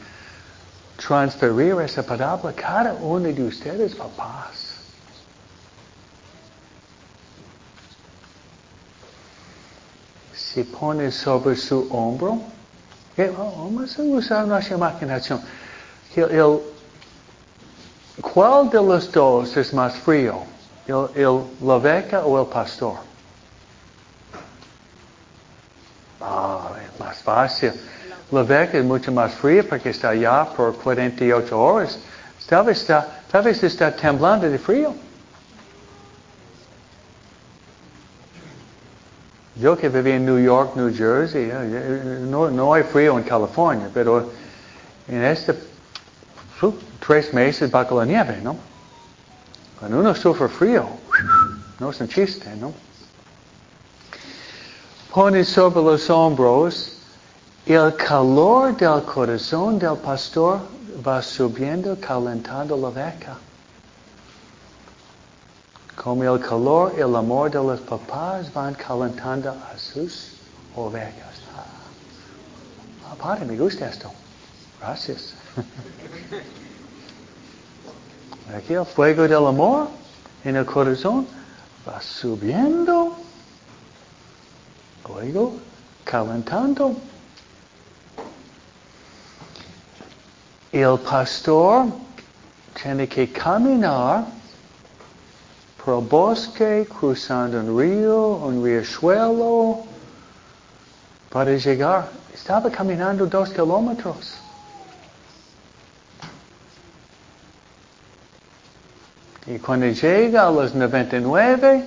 transferir 0.97 1.79
esa 1.81 2.01
parábola 2.01 2.49
a 2.49 2.53
cada 2.55 2.93
uno 2.95 3.29
de 3.31 3.43
ustedes, 3.43 3.93
papás. 3.93 4.73
Si 10.33 10.63
pone 10.63 11.11
sobre 11.11 11.55
su 11.55 11.87
hombro, 11.91 12.41
oh, 13.17 13.23
oh, 13.37 13.63
vamos 13.65 13.99
a 13.99 14.01
usar 14.01 14.47
nuestra 14.47 14.75
imaginación. 14.75 15.39
¿Cuál 18.19 18.69
de 18.71 18.77
los 18.77 19.11
dos 19.11 19.55
es 19.55 19.71
más 19.71 19.93
frío? 19.97 20.56
¿El, 20.87 21.07
el 21.15 21.41
la 21.61 21.77
beca 21.77 22.25
o 22.25 22.39
el 22.39 22.47
pastor? 22.47 22.95
Ah, 26.21 26.71
es 26.85 26.99
más 26.99 27.17
fácil. 27.17 27.73
La 28.31 28.43
beca 28.43 28.77
es 28.77 28.85
mucho 28.85 29.11
más 29.11 29.33
fría 29.35 29.63
porque 29.67 29.89
está 29.89 30.09
allá 30.09 30.45
por 30.55 30.75
48 30.75 31.59
horas. 31.59 31.99
Tal 32.47 32.65
vez 32.65 32.79
está, 32.79 33.21
tal 33.29 33.43
vez 33.43 33.61
está 33.63 33.95
temblando 33.95 34.49
de 34.49 34.57
frío. 34.57 34.93
Yo 39.55 39.75
que 39.75 39.89
viví 39.89 40.11
en 40.11 40.25
New 40.25 40.37
York, 40.37 40.75
New 40.75 40.93
Jersey, 40.93 41.49
eh, 41.51 42.19
no, 42.21 42.49
no 42.49 42.73
hay 42.73 42.83
frío 42.83 43.17
en 43.17 43.23
California, 43.23 43.89
pero 43.93 44.31
en 45.07 45.23
este 45.23 45.55
tres 47.05 47.33
meses 47.33 47.71
bajo 47.71 47.99
la 47.99 48.05
nieve, 48.05 48.39
¿no? 48.43 48.55
Cuando 49.79 49.99
uno 49.99 50.15
sufre 50.15 50.47
frío, 50.47 50.87
no 51.79 51.91
es 51.91 52.01
un 52.01 52.07
chiste, 52.07 52.55
¿no? 52.55 52.73
Pone 55.13 55.43
sobre 55.43 55.81
los 55.81 56.09
hombros 56.09 56.97
el 57.67 57.93
calor 57.97 58.77
del 58.77 59.03
corazón 59.03 59.77
del 59.77 59.97
pastor 59.97 60.61
va 61.05 61.21
subiendo, 61.21 61.97
calentando 61.99 62.77
la 62.77 62.89
vaca. 62.89 63.35
Como 66.01 66.23
el 66.23 66.39
calor, 66.39 66.93
el 66.97 67.13
amor 67.13 67.51
de 67.51 67.57
los 67.57 67.81
papás 67.81 68.53
van 68.53 68.73
calentando 68.75 69.49
a 69.49 69.77
sus 69.77 70.37
ovejas. 70.75 71.41
Ah, 73.05 73.15
padre, 73.15 73.45
me 73.45 73.57
gusta 73.57 73.89
esto. 73.89 74.09
Gracias. 74.79 75.33
Aquí 78.55 78.73
el 78.73 78.85
fuego 78.85 79.23
del 79.23 79.45
amor 79.45 79.89
en 80.45 80.55
el 80.55 80.65
corazón 80.65 81.27
va 81.87 82.01
subiendo, 82.01 83.15
luego 85.07 85.55
calentando. 86.05 86.95
El 90.71 90.97
pastor 90.99 91.87
tiene 92.81 93.07
que 93.07 93.31
caminar 93.31 94.25
por 95.83 95.99
el 96.01 96.07
bosque, 96.07 96.87
cruzando 96.87 97.59
un 97.59 97.77
río, 97.77 98.35
un 98.37 98.63
riachuelo, 98.63 99.83
para 101.29 101.51
llegar. 101.57 102.09
Estaba 102.33 102.69
caminando 102.69 103.25
dos 103.25 103.49
kilómetros. 103.49 104.46
Y 109.47 109.59
cuando 109.59 109.87
llega 109.87 110.45
a 110.45 110.51
los 110.51 110.75
99, 110.75 111.83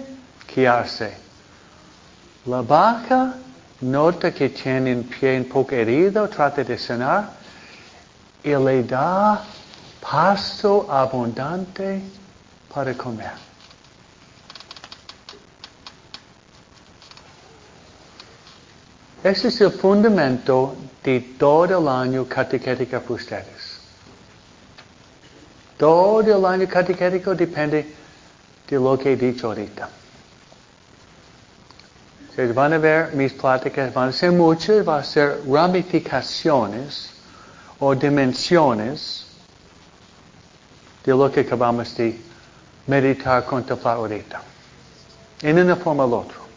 ¿qué 0.46 0.66
hace? 0.66 1.14
La 2.46 2.62
vaca 2.62 3.34
nota 3.82 4.32
que 4.32 4.48
tiene 4.48 4.94
un 4.94 5.04
pie 5.04 5.38
un 5.38 5.44
poco 5.44 5.74
herido, 5.74 6.26
trata 6.28 6.64
de 6.64 6.78
sanar 6.78 7.30
y 8.42 8.48
le 8.48 8.82
da 8.84 9.44
pasto 10.00 10.90
abundante 10.90 12.00
para 12.72 12.94
comer. 12.94 13.32
Ese 19.22 19.48
es 19.48 19.60
el 19.60 19.72
fundamento 19.72 20.74
de 21.04 21.20
todo 21.38 21.78
el 21.78 21.88
año 21.88 22.26
catequética 22.26 23.00
para 23.00 23.14
ustedes. 23.14 23.79
Todo 25.80 26.20
el 26.20 26.44
año 26.44 26.68
catequético 26.68 27.34
depende 27.34 27.86
de 28.68 28.76
lo 28.76 28.98
que 28.98 29.12
he 29.12 29.16
dicho 29.16 29.46
ahorita. 29.46 29.88
Van 32.54 32.74
a 32.74 32.78
ver 32.78 33.14
mis 33.14 33.32
pláticas, 33.32 33.92
van 33.94 34.10
a 34.10 34.12
ser 34.12 34.30
muchas, 34.30 34.84
van 34.84 35.00
a 35.00 35.04
ser 35.04 35.40
ramificaciones 35.48 37.12
o 37.78 37.94
dimensiones 37.94 39.24
de 41.02 41.12
lo 41.12 41.32
que 41.32 41.40
acabamos 41.40 41.96
de 41.96 42.20
meditar, 42.86 43.46
contemplar 43.46 43.96
ahorita. 43.96 44.42
En 45.40 45.58
una 45.58 45.76
forma 45.76 46.04
u 46.04 46.14
otra. 46.14 46.49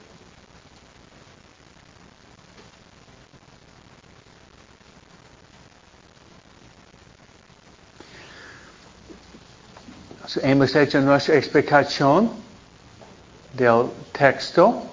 Hemos 10.41 10.75
hecho 10.75 11.01
nuestra 11.01 11.35
explicación 11.35 12.31
del 13.53 13.87
texto 14.11 14.83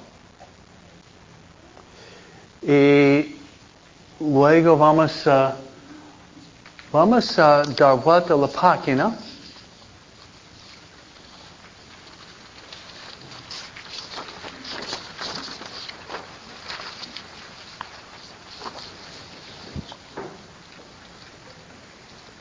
y 2.62 3.36
luego 4.20 4.76
vamos 4.76 5.26
a, 5.26 5.56
vamos 6.92 7.38
a 7.38 7.62
dar 7.62 7.98
vuelta 8.00 8.34
a 8.34 8.36
la 8.36 8.48
página. 8.48 9.16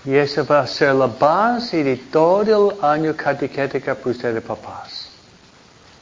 Y 0.10 0.15
esa 0.15 0.41
va 0.41 0.62
a 0.62 0.65
ser 0.65 0.95
la 0.95 1.06
base 1.06 1.84
de 1.84 1.95
todo 1.95 2.72
el 2.72 2.84
año 2.84 3.15
catequética 3.15 3.93
para 3.93 4.10
ustedes 4.10 4.41
papás. 4.41 5.08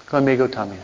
Conmigo 0.09 0.47
también. 0.47 0.79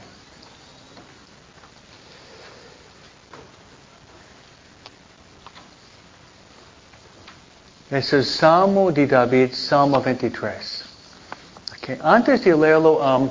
Es 7.89 8.12
el 8.12 8.25
Salmo 8.25 8.91
de 8.91 9.07
David, 9.07 9.53
Salmo 9.53 10.01
23. 10.01 10.83
Okay. 11.77 11.99
Antes 12.03 12.43
de 12.43 12.53
leerlo, 12.57 12.97
um, 12.97 13.29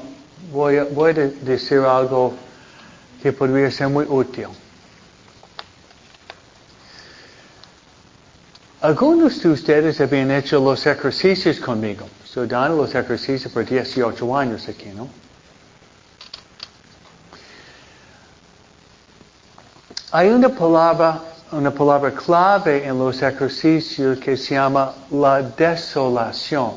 voy 0.50 0.78
a 0.78 1.14
decir 1.42 1.81
algo 1.81 2.33
que 3.22 3.31
podría 3.31 3.70
ser 3.70 3.90
muy 3.90 4.07
útil. 4.09 4.48
Algunos 8.83 9.40
de 9.40 9.49
ustedes 9.49 10.01
habían 10.01 10.33
hecho 10.33 10.59
los 10.59 10.85
ejercicios 10.87 11.61
conmigo. 11.61 12.05
Estoy 12.25 12.49
dando 12.49 12.79
los 12.79 12.92
ejercicios 12.92 13.53
por 13.53 13.64
18 13.64 14.37
años 14.37 14.68
aquí, 14.68 14.87
¿no? 14.87 15.09
Hay 20.11 20.31
una 20.31 20.49
palabra, 20.49 21.21
una 21.53 21.71
palabra 21.71 22.11
clave 22.11 22.85
en 22.85 22.99
los 22.99 23.23
ejercicios 23.23 24.18
que 24.18 24.37
se 24.37 24.57
llama 24.57 24.92
la 25.12 25.42
desolación. 25.42 26.73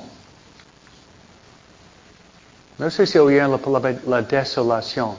No 2.78 2.92
sé 2.92 3.08
si 3.08 3.18
oyeron 3.18 3.50
la 3.50 3.58
palabra 3.58 3.96
la 4.06 4.22
desolación. 4.22 5.16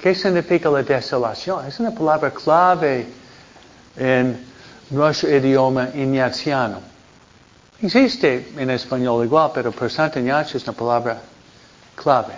¿Qué 0.00 0.14
significa 0.14 0.70
la 0.70 0.82
desolación? 0.82 1.66
Es 1.66 1.78
una 1.78 1.90
palabra 1.90 2.30
clave 2.30 3.06
en 3.96 4.46
nuestro 4.90 5.28
idioma 5.36 5.90
iñaciano. 5.94 6.80
Existe 7.82 8.52
en 8.56 8.70
español 8.70 9.24
igual, 9.24 9.50
pero 9.54 9.72
por 9.72 9.90
Santo 9.90 10.18
Ignacio 10.18 10.56
es 10.56 10.64
una 10.64 10.72
palabra 10.72 11.20
clave. 11.94 12.34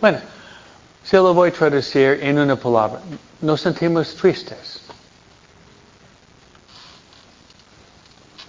Bueno, 0.00 0.18
se 1.04 1.16
lo 1.16 1.34
voy 1.34 1.50
a 1.50 1.52
traducir 1.52 2.20
en 2.22 2.38
una 2.38 2.56
palabra. 2.56 3.00
Nos 3.40 3.60
sentimos 3.60 4.14
tristes. 4.14 4.80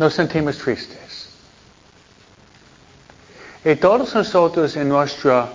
nos 0.01 0.15
sentimos 0.15 0.57
tristes. 0.57 1.20
Y 3.63 3.75
todos 3.75 4.15
nosotros 4.15 4.75
en 4.75 4.89
nuestra 4.89 5.49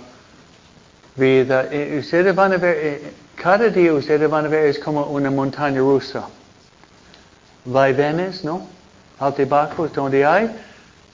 vida, 1.16 1.68
ustedes 1.98 2.34
van 2.34 2.52
a 2.52 2.56
ver, 2.56 3.12
cada 3.34 3.68
día 3.68 3.92
ustedes 3.92 4.30
van 4.30 4.46
a 4.46 4.48
ver 4.48 4.66
es 4.66 4.78
como 4.78 5.06
una 5.06 5.30
montaña 5.30 5.80
rusa. 5.80 6.28
Vaivenes, 7.64 8.44
¿no? 8.44 8.66
Altibajos, 9.18 9.92
donde 9.92 10.24
hay 10.24 10.50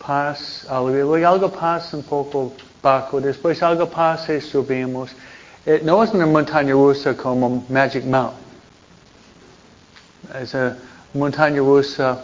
paz, 0.04 0.66
algo, 0.68 1.14
algo 1.14 1.50
pasa 1.50 1.96
un 1.96 2.02
poco 2.02 2.52
bajo, 2.82 3.20
después 3.20 3.62
algo 3.62 3.88
pasa 3.88 4.34
y 4.34 4.40
subimos. 4.42 5.12
Eh, 5.64 5.80
no 5.84 6.02
es 6.02 6.10
una 6.10 6.26
montaña 6.26 6.72
rusa 6.72 7.16
como 7.16 7.64
Magic 7.70 8.04
Mountain. 8.04 8.38
Es 10.42 10.52
una 10.52 10.76
montaña 11.14 11.58
rusa 11.60 12.18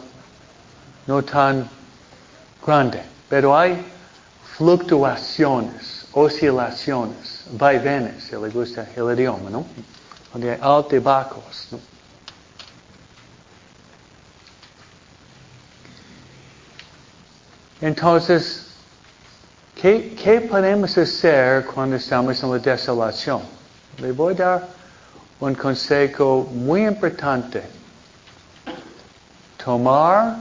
no 1.07 1.22
tan 1.22 1.66
grande, 2.66 3.00
pero 3.31 3.57
hay 3.57 3.83
fluctuaciones, 4.58 6.08
oscilaciones, 6.12 7.44
vaivenes, 7.52 8.24
si 8.24 8.34
le 8.34 8.48
gusta 8.50 8.88
el 8.96 9.16
idioma, 9.16 9.50
¿no? 9.50 9.64
Donde 10.32 10.50
hay 10.50 10.58
altos 10.60 11.00
y. 11.00 11.80
Entonces, 17.80 18.66
¿qué, 19.80 20.16
¿qué, 20.20 20.40
podemos 20.40 20.98
hacer 20.98 21.64
cuando 21.64 21.94
estamos 21.94 22.42
en 22.42 22.50
la 22.50 22.58
desolación? 22.58 23.42
Le 23.98 24.10
voy 24.10 24.34
a 24.34 24.36
dar 24.36 24.68
un 25.38 25.54
consejo 25.54 26.48
muy 26.52 26.84
importante. 26.84 27.62
Tomar, 29.64 30.38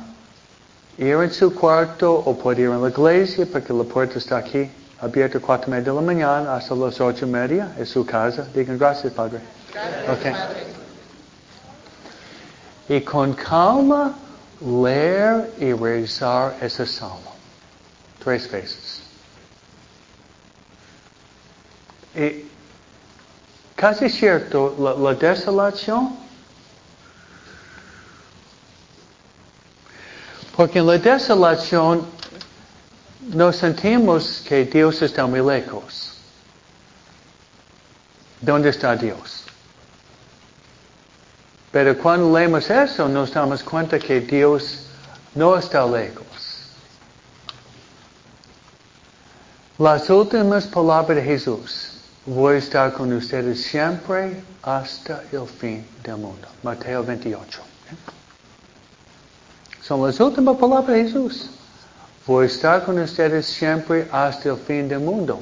ir 0.98 1.16
en 1.16 1.32
su 1.32 1.54
cuarto 1.54 2.14
o 2.14 2.38
puede 2.38 2.64
ir 2.64 2.70
en 2.70 2.82
la 2.82 2.90
iglesia 2.90 3.46
porque 3.52 3.74
la 3.74 3.84
puerta 3.84 4.18
está 4.18 4.38
aquí 4.38 4.70
abierta 5.00 5.38
a 5.38 5.42
cuatro 5.42 5.70
media 5.70 5.92
de 5.92 5.94
la 5.94 6.02
mañana 6.02 6.56
hasta 6.56 6.76
las 6.76 7.00
ocho 7.00 7.28
media. 7.28 7.74
Es 7.78 7.90
su 7.90 8.06
casa. 8.06 8.48
Digan 8.54 8.78
gracias, 8.78 9.14
Padre. 9.14 9.40
Gracias, 9.74 10.18
Okay. 10.18 10.32
Padre. 10.32 10.68
Y 12.90 13.02
con 13.02 13.34
calma 13.34 14.16
leer 14.62 15.52
y 15.60 15.74
rezar 15.74 16.56
ese 16.62 16.86
salmo. 16.86 17.36
Tres 18.24 18.50
veces. 18.50 19.02
Y 22.16 22.50
casi 23.76 24.10
cierto, 24.10 24.76
la, 24.80 24.94
la 24.94 25.14
desolación, 25.14 26.18
porque 30.58 30.80
en 30.80 30.88
la 30.88 30.98
desolación 30.98 32.04
nos 33.30 33.58
sentimos 33.58 34.44
que 34.48 34.66
Dios 34.66 35.00
está 35.04 35.28
muy 35.28 35.40
lejos. 35.40 36.14
¿Dónde 38.42 38.70
está 38.70 38.96
Dios? 38.96 39.44
Pero 41.72 41.96
cuando 42.00 42.36
leemos 42.36 42.68
eso 42.72 43.08
nos 43.08 43.32
damos 43.32 43.62
cuenta 43.62 44.00
que 44.00 44.20
Dios 44.20 44.80
no 45.36 45.56
está 45.56 45.86
lejos. 45.86 46.26
Las 49.78 50.10
últimas 50.10 50.66
palabras 50.66 51.18
de 51.18 51.24
Jesús. 51.24 51.92
Voy 52.26 52.56
a 52.56 52.58
estar 52.58 52.92
con 52.94 53.14
ustedes 53.14 53.64
siempre 53.64 54.42
hasta 54.64 55.24
el 55.32 55.48
fin 55.48 55.86
del 56.04 56.18
mundo. 56.18 56.48
Mateo 56.64 57.04
28. 57.04 57.62
Son 59.88 60.06
las 60.06 60.20
últimas 60.20 60.58
palabras 60.58 60.88
de 60.88 61.04
Jesús. 61.04 61.50
Voy 62.26 62.44
a 62.44 62.48
estar 62.48 62.84
con 62.84 63.00
ustedes 63.00 63.46
siempre 63.46 64.06
hasta 64.12 64.50
el 64.50 64.58
fin 64.58 64.90
del 64.90 65.00
mundo. 65.00 65.42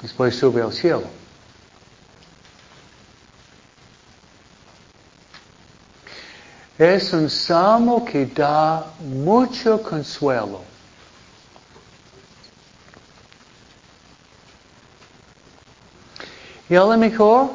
Después 0.00 0.34
sube 0.34 0.62
al 0.62 0.72
cielo. 0.72 1.02
Es 6.78 7.12
un 7.12 7.28
salmo 7.28 8.02
que 8.02 8.24
da 8.24 8.86
mucho 9.00 9.82
consuelo. 9.82 10.62
Y 16.70 16.76
a 16.76 16.80
lo 16.80 16.96
mejor, 16.96 17.50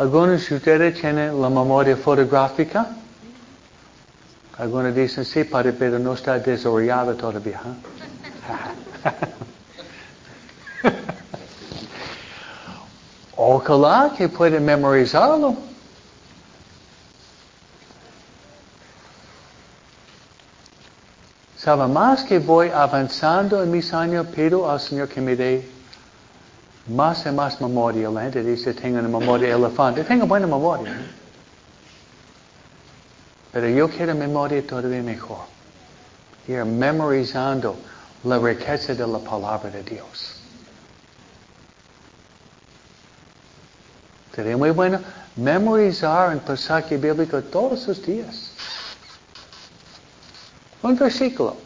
algunos 0.00 0.48
de 0.48 0.56
ustedes 0.56 0.98
tienen 0.98 1.42
la 1.42 1.50
memoria 1.50 1.94
fotográfica. 1.94 2.86
Algunos 4.56 4.94
dicen, 4.94 5.26
sí, 5.26 5.44
padre, 5.44 5.74
pero 5.74 5.98
no 5.98 6.14
está 6.14 6.38
desarrollada 6.38 7.14
todavía. 7.14 7.60
¿eh?" 10.82 10.92
Ojalá 13.36 14.14
que 14.16 14.30
puedan 14.30 14.64
memorizarlo. 14.64 15.54
Sabe, 21.58 21.86
más 21.88 22.24
que 22.24 22.38
voy 22.38 22.70
avanzando 22.70 23.62
en 23.62 23.70
mis 23.70 23.92
años, 23.92 24.26
pido 24.28 24.70
al 24.70 24.80
Señor 24.80 25.08
que 25.08 25.20
me 25.20 25.36
dé 25.36 25.79
más 26.86 27.26
y 27.26 27.30
más 27.30 27.60
memoria. 27.60 28.10
La 28.10 28.22
gente 28.22 28.42
dice, 28.42 28.74
tengo 28.74 28.98
una 28.98 29.08
memoria 29.08 29.54
elefante. 29.54 30.04
Tengo 30.04 30.26
buena 30.26 30.46
memoria. 30.46 30.94
Pero 33.52 33.68
yo 33.68 33.88
quiero 33.88 34.14
memoria 34.14 34.66
todavía 34.66 35.02
mejor. 35.02 35.46
Ir 36.46 36.64
memorizando 36.64 37.76
la 38.24 38.38
riqueza 38.38 38.94
de 38.94 39.06
la 39.06 39.18
palabra 39.18 39.70
de 39.70 39.82
Dios. 39.82 40.36
Sería 44.34 44.56
muy 44.56 44.70
bueno 44.70 45.00
memorizar 45.36 46.30
un 46.30 46.40
pasaje 46.40 46.96
bíblico 46.96 47.42
todos 47.42 47.88
los 47.88 48.02
días. 48.04 48.50
Un 50.82 50.96
versículo. 50.96 51.56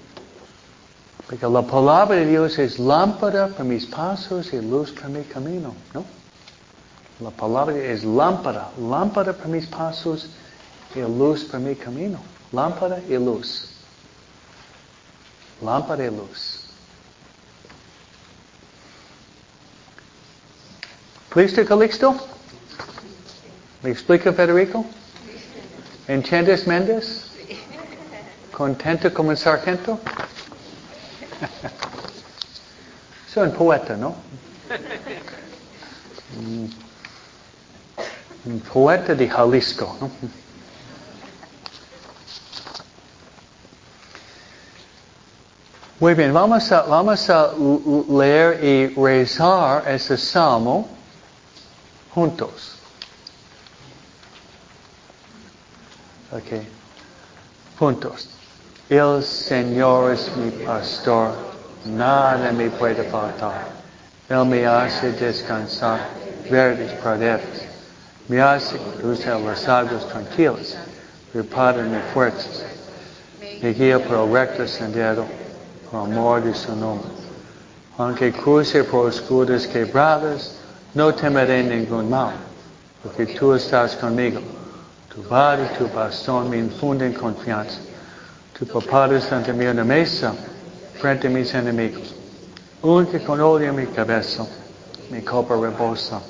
Porque 1.35 1.53
la 1.53 1.63
palabra 1.63 2.15
de 2.15 2.27
Dios 2.27 2.61
es 2.61 2.79
lámpara 2.79 3.49
para 3.49 3.65
mis 3.65 3.87
pasos 3.87 4.53
y 4.53 4.61
luz 4.61 4.93
para 4.93 5.09
mi 5.09 5.25
camino, 5.25 5.75
¿no? 5.93 6.05
La 7.19 7.31
palabra 7.31 7.77
es 7.77 8.05
lámpara, 8.05 8.71
lámpara 8.79 9.33
para 9.33 9.49
mis 9.49 9.67
pasos 9.67 10.29
y 10.95 11.01
luz 11.01 11.43
para 11.43 11.59
mi 11.59 11.75
camino. 11.75 12.21
Lámpara 12.53 13.01
y 13.09 13.15
luz. 13.15 13.69
Lámpara 15.61 16.05
y 16.07 16.11
luz. 16.11 16.61
¿Listo, 21.35 21.65
Calixto? 21.65 22.15
¿Me 23.83 23.91
explica 23.91 24.33
Federico? 24.33 24.87
¿Entiendes, 26.07 26.65
Méndez? 26.69 27.25
¿Contento 28.53 29.13
como 29.13 29.31
un 29.31 29.37
sargento? 29.37 29.99
Soy 33.33 33.49
un 33.49 33.55
poeta, 33.55 33.97
¿no? 33.97 34.15
Un 38.45 38.61
poeta 38.61 39.15
de 39.15 39.29
Jalisco, 39.29 39.97
¿no? 40.01 40.11
Muy 46.01 46.15
bien, 46.15 46.35
vamos 46.35 46.71
a, 46.71 47.53
leer 48.11 48.63
y 48.63 48.95
rezar 48.95 49.89
ese 49.89 50.19
salmo 50.19 50.89
juntos. 52.13 52.77
Ok. 56.31 56.63
Juntos. 57.79 58.29
El 58.91 59.23
Señor 59.23 60.13
es 60.13 60.31
mi 60.37 60.51
pastor, 60.63 61.33
nada 61.87 62.53
me 62.53 62.69
puede 62.69 63.03
faltar. 63.05 63.65
Él 64.29 64.45
me 64.45 64.67
hace 64.67 65.11
descansar, 65.13 66.01
verdes 66.51 66.93
praderas. 67.01 67.63
Me 68.29 68.43
hace 68.43 68.77
cruzar 69.01 69.41
las 69.41 69.67
aguas 69.67 70.07
tranquilas, 70.09 70.77
repara 71.33 71.83
mis 71.83 72.03
fuerzas. 72.13 72.63
Me 73.63 73.71
guía 73.73 73.99
por 73.99 74.29
el 74.29 74.35
recto 74.35 74.69
sendero, 74.69 75.25
por 75.91 76.01
amor 76.03 76.45
de 76.45 76.53
su 76.53 76.77
nombre. 76.77 77.09
Aunque 77.97 78.33
cruce 78.33 78.85
por 78.85 79.07
oscuras 79.07 79.67
quebradas, 79.67 80.57
no 80.93 81.15
temeré 81.15 81.63
ningún 81.63 82.11
mal, 82.11 82.35
porque 83.03 83.25
tú 83.25 83.55
estás 83.55 83.97
conmigo. 83.97 84.43
Tu 85.09 85.23
vara 85.23 85.65
y 85.65 85.79
tu 85.79 85.89
bastón 85.89 86.51
me 86.51 86.59
infunden 86.59 87.15
confianza. 87.15 87.79
Tu 88.59 88.65
preparas 88.67 89.33
ante 89.33 89.53
mí 89.53 89.67
una 89.67 89.85
mesa 89.85 90.33
frente 91.01 91.27
a 91.27 91.31
mis 91.31 91.53
enemigos. 91.55 92.15
Unge 92.83 93.25
con 93.25 93.41
óleo 93.41 93.73
mi 93.73 93.87
cabeza, 93.87 94.47
mi 95.11 95.23
copa 95.23 95.57
rebosa. 95.57 96.21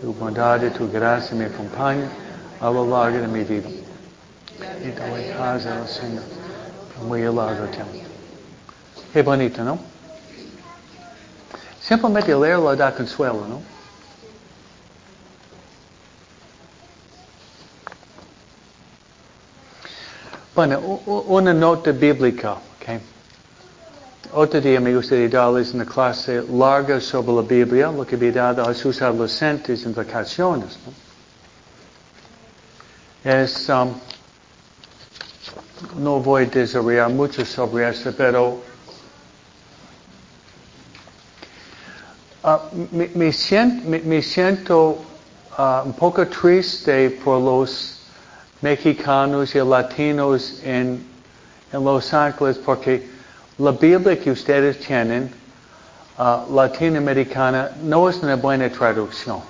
Tu 0.00 0.12
bondad 0.12 0.62
y 0.62 0.70
tu 0.70 0.88
gracia 0.88 1.36
me 1.36 1.46
acompañan 1.46 2.08
a 2.60 2.70
lo 2.70 2.86
largo 2.86 3.18
de 3.18 3.26
mi 3.26 3.42
vida. 3.42 3.68
y 4.82 4.90
doy 4.90 5.32
casa 5.36 5.80
al 5.80 5.88
Señor. 5.88 6.22
Muy 7.06 7.22
largo 7.22 7.66
tiempo. 7.66 8.06
Qué 9.12 9.22
bonito, 9.22 9.64
¿no? 9.64 9.78
Simplemente 11.80 12.34
leerlo 12.34 12.76
da 12.76 12.94
consuelo, 12.94 13.46
¿no? 13.48 13.77
Bueno, 20.58 20.80
una 21.06 21.54
nota 21.54 21.92
bíblica, 21.92 22.54
¿ok? 22.54 23.00
Otro 24.32 24.60
día 24.60 24.80
me 24.80 24.92
gustaría 24.92 25.28
darles 25.28 25.72
una 25.72 25.84
clase 25.84 26.42
larga 26.50 27.00
sobre 27.00 27.32
la 27.32 27.42
Biblia, 27.42 27.92
lo 27.92 28.04
que 28.04 28.16
he 28.16 28.32
dado 28.32 28.68
a 28.68 28.74
sus 28.74 29.00
adolescentes 29.00 29.84
en 29.84 29.94
vacaciones. 29.94 30.76
¿no? 30.84 30.92
Es, 33.30 33.68
um, 33.68 33.94
no 35.96 36.18
voy 36.18 36.42
a 36.42 36.46
desarrollar 36.46 37.08
mucho 37.08 37.44
sobre 37.44 37.88
esto, 37.88 38.12
pero 38.16 38.60
uh, 42.42 42.58
me, 42.90 43.08
me, 43.14 43.32
siento, 43.32 43.88
me, 43.88 44.00
me 44.00 44.20
siento 44.20 44.98
uh, 45.56 45.82
un 45.84 45.92
poco 45.92 46.26
triste 46.26 47.10
por 47.10 47.40
los 47.40 47.97
mexicanos 48.60 49.54
y 49.54 49.58
latinos 49.58 50.60
en, 50.64 51.06
Los 51.72 52.14
Ángeles 52.14 52.58
porque 52.58 53.06
la 53.58 53.72
Biblia 53.72 54.18
que 54.18 54.30
ustedes 54.30 54.78
tienen, 54.80 55.30
uh, 56.18 56.54
latinoamericana, 56.54 57.72
no 57.82 58.08
es 58.08 58.16
una 58.22 58.36
buena 58.36 58.70
traducción. 58.70 59.40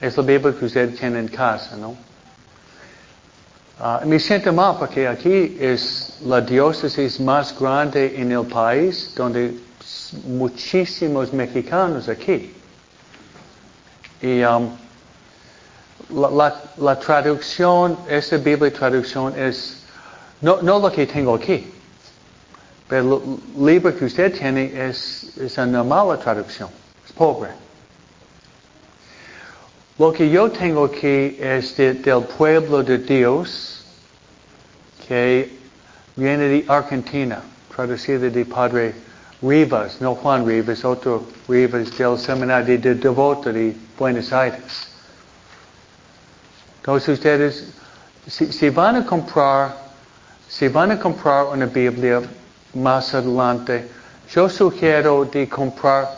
Es 0.00 0.16
la 0.16 0.22
Biblia 0.22 0.54
que 0.56 0.64
ustedes 0.64 0.98
tienen 0.98 1.26
en 1.26 1.28
casa, 1.28 1.76
¿no? 1.76 1.96
Uh, 3.80 4.06
me 4.06 4.20
siento 4.20 4.52
mal 4.52 4.76
porque 4.78 5.08
aquí 5.08 5.56
es 5.58 6.18
la 6.24 6.40
diócesis 6.40 7.18
más 7.18 7.58
grande 7.58 8.14
en 8.20 8.30
el 8.30 8.44
país, 8.44 9.12
donde 9.16 9.58
muchísimos 10.26 11.32
mexicanos 11.32 12.08
aquí. 12.08 12.54
Y 14.22 14.42
um, 14.44 14.70
la, 16.12 16.54
la, 16.76 16.98
traducción, 16.98 17.96
esa 18.08 18.36
Biblia 18.38 18.72
traducción 18.72 19.38
es 19.38 19.80
no, 20.40 20.62
no 20.62 20.78
lo 20.78 20.90
que 20.90 21.06
tengo 21.06 21.34
aquí, 21.34 21.70
pero 22.88 23.22
el 23.56 23.66
libro 23.66 23.96
que 23.96 24.06
usted 24.06 24.36
tiene 24.36 24.72
es, 24.74 25.36
es 25.36 25.58
una 25.58 25.84
mala 25.84 26.18
traducción, 26.18 26.70
es 27.06 27.12
pobre. 27.12 27.50
Lo 29.98 30.12
que 30.12 30.30
yo 30.30 30.50
tengo 30.50 30.86
aquí 30.86 31.36
es 31.38 31.76
de, 31.76 31.92
del 31.92 32.22
pueblo 32.22 32.82
de 32.82 32.98
Dios, 32.98 33.84
que 35.06 35.58
viene 36.16 36.44
de 36.44 36.64
Argentina, 36.68 37.42
traducido 37.74 38.30
de 38.30 38.44
Padre 38.46 38.94
Rivas, 39.42 40.00
no 40.00 40.14
Juan 40.14 40.46
Rivas, 40.46 40.84
otro 40.84 41.24
Rivas 41.46 41.96
del 41.96 42.18
Seminario 42.18 42.78
de 42.78 42.94
Devoto 42.94 43.52
de 43.52 43.76
Buenos 43.98 44.32
Aires. 44.32 44.89
Entonces 46.80 47.08
ustedes, 47.10 47.72
si, 48.26 48.52
si 48.52 48.70
van 48.70 48.96
a 48.96 49.06
comprar 49.06 49.90
si 50.50 50.66
van 50.66 50.90
a 50.90 50.98
comprar 50.98 51.46
una 51.46 51.66
Biblia 51.66 52.20
más 52.74 53.14
adelante, 53.14 53.88
yo 54.28 54.48
sugiero 54.48 55.24
de 55.24 55.48
comprar 55.48 56.10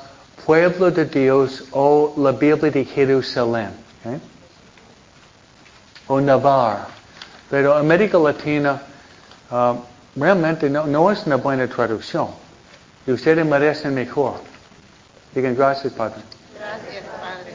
Pueblo 0.47 0.91
de 0.91 1.05
Dios 1.05 1.65
o 1.71 2.15
la 2.17 2.33
Biblia 2.33 2.71
de 2.71 2.83
Jerusalén. 2.83 3.71
¿eh? 4.07 4.19
O 6.09 6.19
Navarre. 6.19 6.87
Pero 7.51 7.75
América 7.75 8.19
Latina 8.19 8.81
uh, 9.51 9.75
realmente 10.17 10.71
no, 10.71 10.87
no, 10.87 11.11
es 11.11 11.27
una 11.27 11.37
buena 11.37 11.69
traducción. 11.69 12.29
Y 13.07 13.13
ustedes 13.13 13.45
merecen 13.45 13.93
mejor. 13.93 14.41
Digan 15.35 15.55
gracias, 15.55 15.93
Padre. 15.93 16.23
Gracias, 16.59 17.05
Padre. 17.21 17.53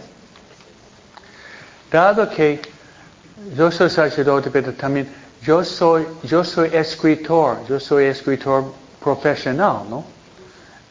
Dado 1.92 2.30
que 2.30 2.62
yo 3.56 3.72
soy 3.72 3.90
sacerdote, 3.90 4.50
pero 4.50 4.74
también 4.74 5.08
yo 5.42 5.64
soy, 5.64 6.06
yo 6.24 6.44
soy 6.44 6.70
escritor, 6.74 7.58
yo 7.68 7.80
soy 7.80 8.06
escritor 8.06 8.74
profesional, 9.02 9.84
¿no? 9.90 10.04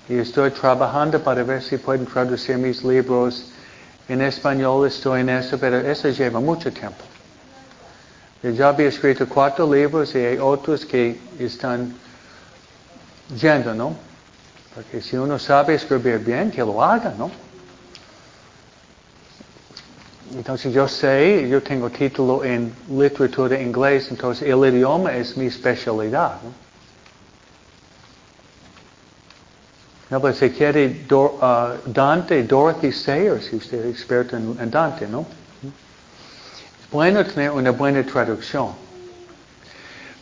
Y 0.08 0.18
estoy 0.18 0.50
trabajando 0.52 1.20
para 1.20 1.42
ver 1.42 1.62
si 1.62 1.76
pueden 1.78 2.06
traducir 2.06 2.56
mis 2.56 2.84
libros 2.84 3.46
en 4.08 4.22
español, 4.22 4.86
estoy 4.86 5.22
en 5.22 5.30
eso, 5.30 5.58
pero 5.58 5.78
eso 5.78 6.08
lleva 6.08 6.38
mucho 6.38 6.72
tiempo. 6.72 7.02
Yo 8.42 8.50
ya 8.50 8.68
había 8.68 8.88
escrito 8.88 9.28
cuatro 9.28 9.72
libros 9.72 10.14
y 10.14 10.18
hay 10.18 10.38
otros 10.38 10.86
que 10.86 11.18
están 11.38 11.92
yendo, 13.40 13.74
¿no? 13.74 13.96
Porque 14.74 15.00
si 15.00 15.16
uno 15.16 15.38
sabe 15.38 15.74
escribir 15.74 16.18
bien, 16.18 16.50
que 16.52 16.60
lo 16.60 16.82
haga, 16.82 17.12
¿no? 17.18 17.30
Entonces 20.36 20.74
yo 20.74 20.86
sé, 20.86 21.48
yo 21.48 21.62
tengo 21.62 21.88
título 21.88 22.44
en 22.44 22.70
literatura 22.90 23.58
inglés, 23.58 24.08
entonces 24.10 24.46
el 24.46 24.58
idioma 24.66 25.16
es 25.16 25.34
mi 25.34 25.46
especialidad. 25.46 26.42
¿no? 26.42 26.52
No, 30.10 30.20
pues 30.20 30.36
si 30.36 30.50
quiere 30.50 31.06
uh, 31.10 31.90
Dante, 31.90 32.42
Dorothy 32.42 32.92
Sayers, 32.92 33.46
si 33.46 33.56
usted 33.56 33.86
es 33.86 33.96
experto 33.96 34.36
en, 34.36 34.70
Dante, 34.70 35.08
¿no? 35.08 35.26
Es 35.62 36.90
bueno 36.90 37.24
tener 37.24 37.50
una 37.50 37.70
buena 37.70 38.04
traducción. 38.04 38.72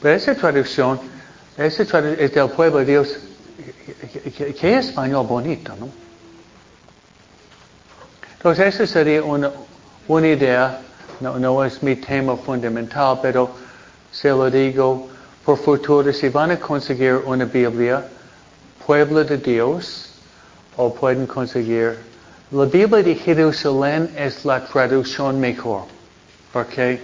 Pero 0.01 0.15
esa 0.15 0.35
traducción, 0.37 1.01
esa 1.59 1.85
traducción 1.85 2.25
es 2.25 2.33
del 2.33 2.49
pueblo 2.51 2.79
de 2.79 2.85
Dios. 2.85 3.19
¿Qué, 4.37 4.55
qué 4.55 4.79
español 4.79 5.27
bonito, 5.27 5.75
no? 5.77 5.89
Entonces 8.37 8.75
esa 8.75 8.87
sería 8.87 9.23
una, 9.23 9.51
una 10.09 10.29
idea, 10.29 10.81
no, 11.21 11.39
no, 11.39 11.65
es 11.65 11.83
mi 11.83 11.97
tema 11.97 12.37
fundamental, 12.37 13.19
pero 13.23 13.51
se 14.13 14.29
lo 14.29 14.51
digo 14.51 15.09
por 15.45 15.59
futuro, 15.59 16.13
si 16.13 16.29
van 16.29 16.51
a 16.51 16.57
conseguir 16.59 17.23
una 17.25 17.45
Biblia, 17.45 18.05
pueblo 18.87 19.25
de 19.25 19.39
Dios, 19.39 20.15
o 20.77 20.93
pueden 20.93 21.27
conseguir, 21.27 21.99
la 22.51 22.65
Biblia 22.67 23.03
de 23.03 23.15
Jerusalén 23.15 24.11
es 24.17 24.45
la 24.45 24.65
traducción 24.65 25.41
mejor, 25.41 25.85
porque 26.53 27.01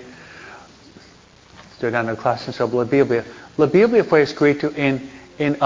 estoy 1.73 1.91
dando 1.91 2.17
clases 2.17 2.57
sobre 2.57 2.79
la 2.79 2.85
Biblia. 2.85 3.25
La 3.57 3.67
Biblia 3.67 4.05
fue 4.05 4.23
escrita 4.23 4.69
en, 4.77 5.11
en, 5.39 5.57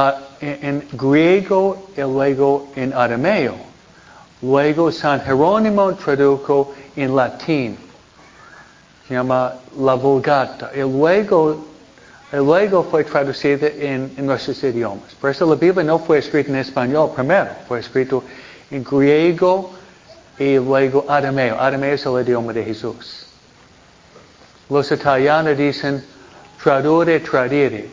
en 0.40 0.88
griego 0.92 1.90
y 1.96 2.00
luego 2.00 2.68
en 2.76 2.92
arameo. 2.92 3.54
Luego 4.42 4.92
San 4.92 5.20
Jerónimo 5.22 5.94
tradujo 5.94 6.74
en 6.96 7.14
latín. 7.14 7.76
Se 9.06 9.14
llama 9.14 9.54
la 9.78 9.94
Vulgata. 9.94 10.70
Y 10.74 10.80
luego, 10.80 11.64
fue 12.90 13.04
traducida 13.04 13.68
en, 13.68 14.14
nuestros 14.18 14.62
idiomas. 14.64 15.14
Por 15.20 15.30
eso 15.30 15.46
la 15.46 15.56
Biblia 15.56 15.84
no 15.84 15.98
fue 15.98 16.18
escrita 16.18 16.50
en 16.50 16.56
español 16.56 17.12
primero, 17.14 17.50
fue 17.68 17.80
escrito 17.80 18.24
en 18.70 18.82
griego 18.82 19.72
y 20.38 20.56
luego 20.56 21.04
arameo. 21.08 21.60
Arameo 21.60 21.94
es 21.94 22.06
el 22.06 22.20
idioma 22.22 22.52
de 22.52 22.64
Jesús. 22.64 23.26
Los 24.70 24.90
italianos 24.90 25.56
dicen 25.56 26.04
tradure, 26.62 27.20
tradire. 27.20 27.88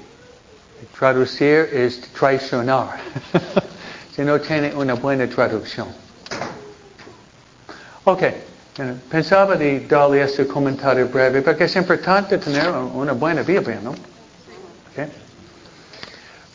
Traducir 0.97 1.69
es 1.73 2.01
traicionar. 2.13 2.97
si 4.15 4.23
no 4.23 4.39
tiene 4.39 4.73
una 4.73 4.93
buena 4.93 5.27
traducción. 5.27 5.87
Ok, 8.03 8.23
pensaba 9.09 9.55
de 9.55 9.85
darle 9.87 10.21
este 10.21 10.47
comentario 10.47 11.07
breve 11.07 11.41
porque 11.41 11.65
es 11.65 11.75
importante 11.75 12.37
tener 12.37 12.69
una 12.71 13.13
buena 13.13 13.41
Biblia, 13.41 13.79
¿no? 13.83 13.93
Okay. 14.91 15.07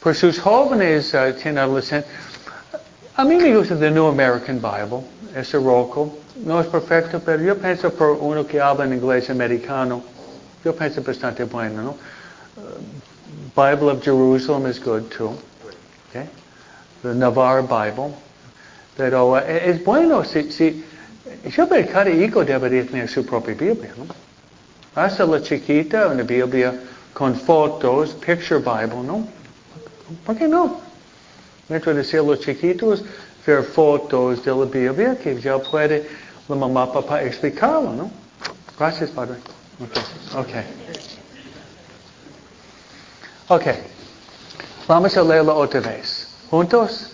Por 0.03 0.15
sus 0.15 0.39
jóvenes 0.39 1.13
uh, 1.15 1.33
tienen 1.33 1.59
adolescentes, 1.59 2.11
a 3.17 3.25
mí 3.25 3.37
me 3.37 3.55
gusta 3.57 3.77
The 3.77 3.91
New 3.91 4.07
American 4.07 4.61
Bible, 4.61 5.05
ese 5.35 5.59
roco. 5.59 6.19
No 6.45 6.61
es 6.61 6.67
perfecto, 6.67 7.21
pero 7.25 7.43
yo 7.43 7.57
pienso 7.57 7.91
por 7.91 8.11
uno 8.11 8.47
que 8.47 8.61
habla 8.61 8.85
en 8.85 8.93
inglés 8.93 9.31
americano, 9.31 10.03
yo 10.63 10.75
pienso 10.77 11.03
bastante 11.03 11.45
bueno, 11.45 11.83
¿no? 11.83 11.97
Uh, 12.57 12.79
Bible 13.55 13.91
of 13.91 14.03
Jerusalem 14.03 14.67
is 14.67 14.79
good 14.79 15.11
too. 15.11 15.35
Okay? 16.11 16.29
The 17.03 17.15
Navarre 17.15 17.63
Bible. 17.63 18.15
Pero 18.97 19.35
uh, 19.35 19.39
es 19.39 19.83
bueno 19.83 20.25
si, 20.25 20.53
si 20.53 20.85
yo 21.51 21.69
creo 21.69 21.85
que 21.85 21.93
cada 21.93 22.11
hijo 22.11 22.45
debería 22.45 22.85
tener 22.87 23.09
su 23.09 23.25
propia 23.25 23.55
Biblia, 23.55 23.93
¿no? 23.97 24.07
Hasta 24.95 25.27
la 25.27 25.43
chiquita, 25.43 26.09
una 26.09 26.23
Biblia 26.23 26.75
con 27.13 27.35
fotos, 27.35 28.15
picture 28.15 28.59
Bible, 28.59 29.03
¿no? 29.07 29.27
¿Por 30.25 30.37
qué 30.37 30.49
no? 30.49 30.81
Mientras 31.69 31.97
decir 31.97 32.23
los 32.23 32.41
chiquitos, 32.41 33.03
ver 33.47 33.63
fotos 33.63 34.45
de 34.45 34.51
la 34.51 34.65
Biblia 34.65 35.17
que 35.17 35.41
ya 35.41 35.59
puede 35.59 36.09
la 36.49 36.57
mamá 36.57 36.93
papá 36.93 37.23
explicarlo, 37.23 37.93
¿no? 37.93 38.11
Gracias, 38.79 39.11
Padre. 39.11 39.37
Okay. 40.35 40.65
Ok. 43.49 43.65
Vamos 44.89 45.17
a 45.17 45.23
leerlo 45.23 45.57
otra 45.57 45.81
vez. 45.81 46.29
¿Juntos? 46.51 47.11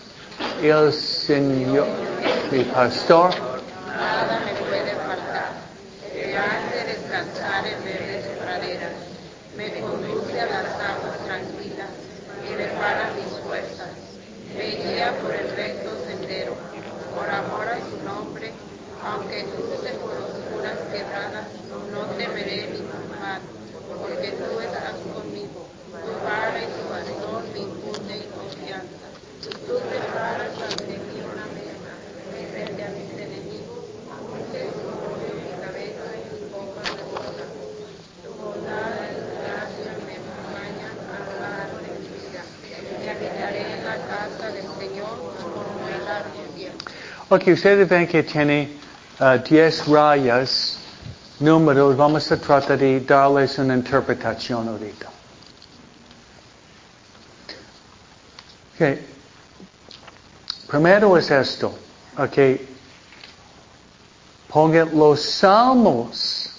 El 0.61 0.93
Señor, 0.93 1.87
mi 2.51 2.63
pastor, 2.65 3.33
هذا 4.03 4.39
من 4.39 4.62
Ok, 47.35 47.47
ustedes 47.47 47.89
ven 47.89 48.05
que 48.05 48.21
tiene 48.21 48.77
10 49.19 49.87
rayas, 49.87 50.77
números. 51.39 51.97
Vamos 51.97 52.31
a 52.31 52.37
tratar 52.37 52.77
de 52.77 52.99
darles 52.99 53.57
una 53.57 53.73
interpretación 53.73 54.67
ahorita. 54.69 55.09
Ok. 58.75 58.99
Primero 60.67 61.17
es 61.17 61.31
esto. 61.31 61.73
Ok. 62.19 62.37
Pongan 64.49 64.95
los 64.95 65.19
salmos. 65.19 66.51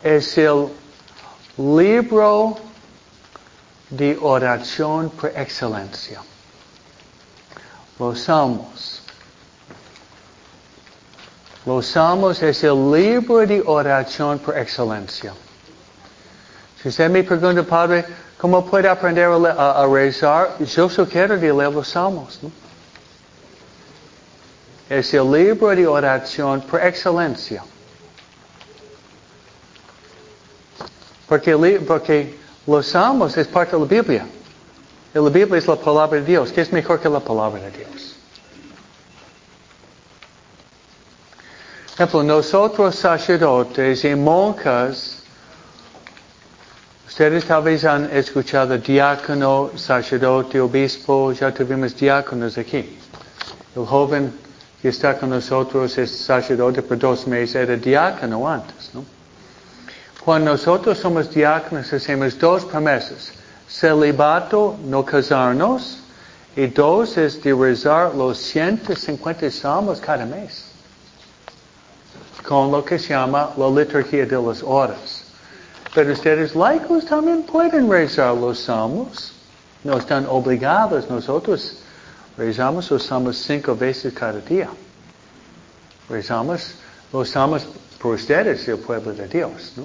Es 0.00 0.38
el 0.38 0.68
libro 1.58 2.56
de 3.88 4.16
oración 4.16 5.10
por 5.10 5.36
excelencia. 5.36 6.22
Los 7.98 8.20
salmos. 8.20 8.99
Los 11.66 11.86
salmos 11.86 12.42
es 12.42 12.64
el 12.64 12.90
libro 12.90 13.46
de 13.46 13.62
oración 13.64 14.38
por 14.38 14.56
excelencia. 14.56 15.34
Si 16.82 16.88
usted 16.88 17.10
me 17.10 17.22
pregunta, 17.22 17.62
Padre, 17.62 18.06
¿cómo 18.38 18.64
puede 18.64 18.88
aprender 18.88 19.26
a, 19.26 19.86
rezar? 19.86 20.56
Yo 20.60 20.88
sugiero 20.88 21.36
de 21.36 21.52
leer 21.52 21.70
los 21.70 21.88
salmos. 21.88 22.40
Es 24.88 25.12
el 25.12 25.30
libro 25.30 25.68
de 25.68 25.86
oración 25.86 26.62
por 26.62 26.82
excelencia. 26.82 27.62
Porque, 31.28 31.54
porque 31.86 32.38
los 32.66 32.86
salmos 32.86 33.36
es 33.36 33.46
parte 33.46 33.76
de 33.76 33.82
la 33.82 33.86
Biblia. 33.86 34.26
Y 35.14 35.18
la 35.18 35.28
Biblia 35.28 35.58
es 35.58 35.66
la 35.66 35.76
palabra 35.76 36.18
de 36.18 36.24
Dios. 36.24 36.50
¿Qué 36.52 36.62
es 36.62 36.72
mejor 36.72 37.00
que 37.00 37.08
la 37.10 37.20
palabra 37.20 37.60
de 37.60 37.70
Dios? 37.70 38.16
Por 42.00 42.06
ejemplo, 42.06 42.22
nosotros 42.36 42.94
sacerdotes 42.94 44.06
y 44.06 44.14
monjas, 44.14 45.18
ustedes 47.06 47.44
tal 47.44 47.62
vez 47.62 47.84
han 47.84 48.08
escuchado 48.10 48.78
diácono, 48.78 49.72
sacerdote, 49.76 50.58
obispo, 50.58 51.32
ya 51.32 51.52
tuvimos 51.52 51.94
diáconos 51.94 52.56
aquí. 52.56 52.98
El 53.76 53.84
joven 53.84 54.32
que 54.80 54.88
está 54.88 55.18
con 55.18 55.28
nosotros 55.28 55.98
es 55.98 56.10
sacerdote 56.10 56.80
por 56.80 56.96
dos 56.96 57.26
meses, 57.26 57.56
era 57.56 57.76
diácono 57.76 58.48
antes, 58.48 58.92
¿no? 58.94 59.04
Cuando 60.24 60.52
nosotros 60.52 60.96
somos 60.96 61.30
diáconos 61.30 61.92
hacemos 61.92 62.38
dos 62.38 62.64
promesas. 62.64 63.30
Celibato, 63.68 64.78
no 64.86 65.04
casarnos, 65.04 65.98
y 66.56 66.66
dos 66.68 67.18
es 67.18 67.42
de 67.42 67.52
rezar 67.52 68.14
los 68.14 68.38
150 68.38 69.50
salmos 69.50 70.00
cada 70.00 70.24
mes 70.24 70.69
con 72.46 72.70
lo 72.70 72.84
que 72.84 72.98
se 72.98 73.08
llama 73.10 73.50
la 73.56 73.68
liturgia 73.68 74.26
de 74.26 74.40
las 74.42 74.62
horas. 74.62 75.24
Pero 75.94 76.12
ustedes 76.12 76.54
laicos 76.54 77.04
también 77.04 77.42
pueden 77.42 77.90
rezar 77.90 78.34
los 78.34 78.60
salmos. 78.60 79.32
No 79.82 79.98
están 79.98 80.26
obligados. 80.28 81.08
Nosotros 81.10 81.78
rezamos 82.36 82.90
los 82.90 83.02
salmos 83.04 83.36
cinco 83.38 83.74
veces 83.74 84.12
cada 84.14 84.40
día. 84.40 84.68
Rezamos 86.08 86.74
los 87.12 87.28
salmos 87.28 87.66
por 88.00 88.14
ustedes, 88.14 88.66
el 88.68 88.78
pueblo 88.78 89.12
de 89.12 89.26
Dios. 89.28 89.72
¿no? 89.76 89.84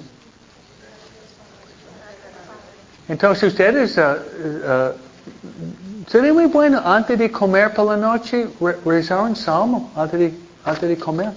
Entonces 3.08 3.52
ustedes, 3.52 3.96
uh, 3.98 4.00
uh, 4.00 6.10
sería 6.10 6.32
muy 6.32 6.46
bueno 6.46 6.80
antes 6.84 7.18
de 7.18 7.30
comer 7.30 7.72
por 7.72 7.86
la 7.86 7.96
noche 7.96 8.48
re- 8.60 8.76
rezar 8.84 9.20
un 9.20 9.36
salmo 9.36 9.92
antes 9.94 10.18
de, 10.18 10.34
antes 10.64 10.88
de 10.88 10.96
comer. 10.96 11.30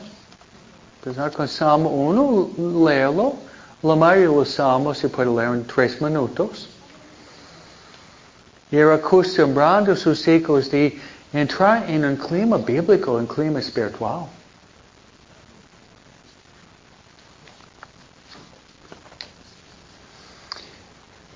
Empezar 1.02 1.32
con 1.32 1.48
Salmo 1.48 1.90
1, 1.90 2.84
léelo. 2.86 3.36
La 3.84 3.96
mayoría 3.96 4.28
de 4.28 4.36
los 4.36 4.50
salmos 4.50 4.98
se 4.98 5.08
puede 5.08 5.30
leer 5.30 5.54
en 5.54 5.66
tres 5.66 6.02
minutos. 6.02 6.68
Y 8.70 8.76
ir 8.76 8.88
acostumbrando 8.88 9.96
sus 9.96 10.28
hijos 10.28 10.70
de 10.70 11.00
entrar 11.32 11.90
en 11.90 12.04
un 12.04 12.18
clima 12.18 12.58
bíblico, 12.58 13.14
un 13.14 13.28
clima 13.28 13.60
espiritual. 13.60 14.26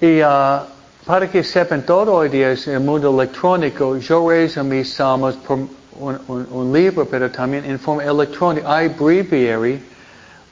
Y 0.01 0.19
ah, 0.19 0.67
para 1.05 1.31
que 1.31 1.41
sepan 1.41 1.85
todo 1.85 2.15
hoy 2.15 2.27
día 2.27 2.51
en 2.51 2.73
el 2.73 2.79
mundo 2.81 3.09
electrónico, 3.17 3.95
yo 3.95 4.29
rezo 4.29 4.61
mis 4.65 4.93
salmos 4.93 5.37
por 5.37 5.59
un, 5.99 6.19
un- 6.27 6.47
libro, 6.73 7.05
pero 7.05 7.29
también 7.31 7.65
en 7.65 7.79
forma 7.79 8.03
electrónica. 8.03 8.75
Hay 8.75 8.89
breviary. 8.89 9.81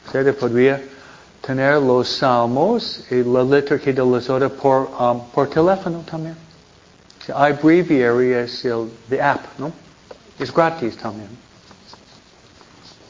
Usted 0.06 0.36
podría 0.36 0.82
tener 1.42 1.82
los 1.82 2.08
salmos 2.10 3.04
y 3.10 3.24
la 3.24 3.44
liturgia 3.44 3.94
de 3.94 4.06
las 4.06 4.30
horas 4.30 4.52
por, 4.52 4.90
um, 5.00 5.22
por 5.32 5.50
teléfono 5.50 6.04
también. 6.10 6.36
Sí, 7.26 7.32
Hay 7.36 7.54
es 8.34 8.66
el 8.66 8.90
the 9.10 9.22
app, 9.22 9.42
¿no? 9.58 9.72
Es 10.40 10.54
gratis 10.54 10.98
también. 10.98 11.30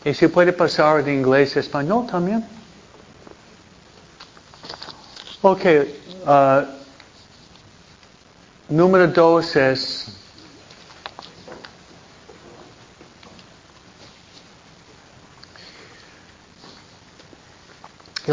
Y 0.03 0.13
se 0.13 0.27
puede 0.29 0.51
pasar 0.51 1.03
de 1.03 1.13
inglés 1.13 1.55
a 1.55 1.59
español 1.59 2.07
también. 2.09 2.43
Ok, 5.43 5.61
ah, 6.25 6.65
número 8.69 9.07
dos 9.07 9.55
es 9.55 10.07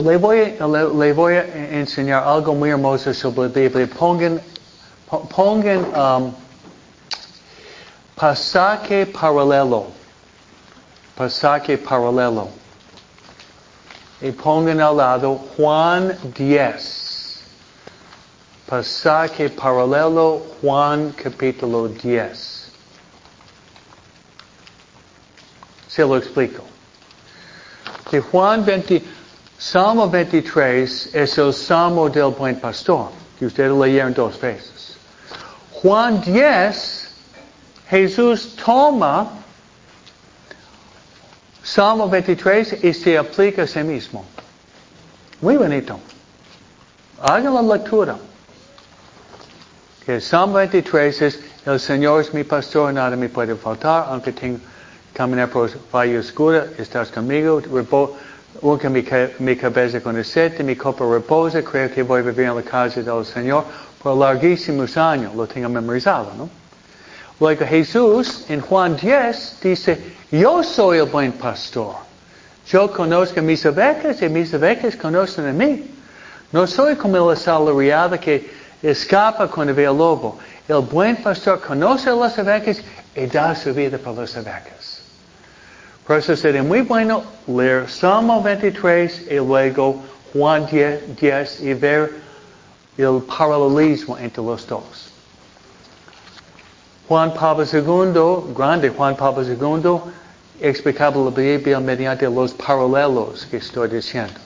le 0.03 0.17
voy, 0.19 0.57
le, 0.59 0.95
le 0.95 1.13
voy 1.13 1.35
a 1.35 1.45
enseñar 1.73 2.23
algo 2.25 2.55
muy 2.55 2.71
hermoso 2.71 3.13
sobre 3.15 3.49
la 3.49 3.49
Biblia. 3.49 3.87
Pongan, 3.87 4.41
po- 5.09 5.27
pongan 5.29 5.85
um, 5.95 6.35
pasaje 8.17 9.07
paralelo. 9.07 9.87
Pasaje 11.17 11.79
paralelo. 11.79 12.49
Y 14.21 14.31
pongan 14.33 14.81
al 14.81 14.97
lado 14.97 15.37
Juan 15.57 16.17
10. 16.35 17.43
Pasaje 18.67 19.49
paralelo 19.49 20.43
Juan 20.61 21.13
capítulo 21.13 21.89
10. 21.89 22.71
Se 25.89 26.03
lo 26.05 26.17
explico. 26.17 26.63
Que 28.11 28.21
Juan 28.21 28.65
20, 28.65 29.03
Salmo 29.59 30.09
23 30.09 31.15
es 31.15 31.37
el 31.37 31.53
Salmo 31.53 32.09
del 32.09 32.31
Buen 32.31 32.61
Pastor, 32.61 33.11
que 33.37 33.47
ustedes 33.47 33.73
leyeron 33.73 34.15
dos 34.15 34.41
veces. 34.41 34.97
Juan 35.73 36.21
10, 36.21 37.11
Jesús 37.91 38.55
toma 38.55 39.29
Salmo 41.63 42.09
23 42.09 42.85
y 42.85 42.95
se 42.95 43.19
aplica 43.19 43.65
a 43.65 43.67
sí 43.67 43.83
mismo. 43.83 44.25
Muy 45.41 45.57
bonito. 45.57 45.99
Hagan 47.21 47.55
la 47.55 47.63
lectura. 47.63 48.17
Que 50.07 50.15
el 50.15 50.23
Salmo 50.23 50.55
23 50.55 51.23
es, 51.23 51.41
el 51.67 51.81
Señor 51.81 52.21
es 52.21 52.33
mi 52.33 52.45
pastor, 52.45 52.95
nada 52.95 53.17
me 53.17 53.29
puede 53.29 53.57
faltar, 53.57 54.07
aunque 54.09 54.33
tenga 54.33 54.61
caminar 55.19 55.51
por 55.51 55.69
valle 55.93 56.17
oscura, 56.17 56.69
estás 56.79 57.11
conmigo, 57.11 57.61
Unca 58.61 58.89
mi, 58.89 59.05
mi 59.39 59.57
cabeza 59.57 60.01
con 60.01 60.17
aceite, 60.17 60.65
mi 60.65 60.75
copa 60.75 61.05
reposa, 61.05 61.63
creo 61.63 61.91
que 61.91 62.03
voy 62.03 62.21
a 62.21 62.23
vivir 62.25 62.47
en 62.47 62.57
la 62.57 62.63
casa 62.63 63.03
del 63.03 63.25
Señor 63.25 63.65
por 64.03 64.17
larguísimos 64.17 64.97
años, 64.97 65.35
lo 65.35 65.47
tengo 65.47 65.69
memorizado, 65.69 66.33
¿no? 66.37 66.49
Luego 67.41 67.65
Jesús 67.67 68.45
en 68.49 68.61
Juan 68.61 68.97
10 68.97 69.59
dice, 69.63 69.99
yo 70.31 70.63
soy 70.63 70.99
el 70.99 71.07
buen 71.07 71.33
pastor. 71.33 71.95
Yo 72.67 72.91
conozco 72.91 73.41
a 73.41 73.43
mis 73.43 73.65
ovejas 73.65 74.21
y 74.21 74.29
mis 74.29 74.53
ovejas 74.53 74.97
conocen 74.97 75.47
a 75.47 75.53
mí. 75.53 75.89
No 76.51 76.67
soy 76.67 76.97
como 76.97 77.31
la 77.31 77.37
salariada 77.37 78.19
que 78.19 78.51
escapa 78.83 79.49
cuando 79.49 79.73
ve 79.75 79.87
al 79.87 79.97
lobo. 79.97 80.39
El 80.67 80.81
buen 80.81 81.17
pastor 81.17 81.61
conoce 81.61 82.11
a 82.11 82.15
las 82.15 82.39
ovejas 82.39 82.83
y 83.15 83.27
da 83.27 83.55
su 83.55 83.73
vida 83.73 83.99
por 83.99 84.17
las 84.17 84.37
ovejas. 84.37 84.78
Eso 86.09 86.35
sería 86.35 86.63
muy 86.63 86.81
bueno 86.81 87.23
leer 87.47 87.87
Salmo 87.91 88.43
23 88.43 89.27
y 89.31 89.35
luego 89.35 90.03
Juan 90.33 90.67
10, 90.67 91.61
y 91.61 91.75
ver 91.75 92.13
el 92.97 93.23
paralelismo 93.25 94.17
entre 94.17 94.43
los 94.43 94.67
dos. 94.67 95.11
Juan 97.09 97.35
Pablo 97.35 97.65
II, 97.65 98.55
grande 98.55 98.89
Juan 98.89 99.17
Pablo 99.17 99.43
II, 99.43 100.13
explicaba 100.61 101.17
la 101.25 101.31
Biblia 101.31 101.79
mediante 101.79 102.25
los 102.25 102.53
paralelos 102.53 103.45
que 103.45 103.59
estoy 103.59 103.89
diciendo. 103.89 104.41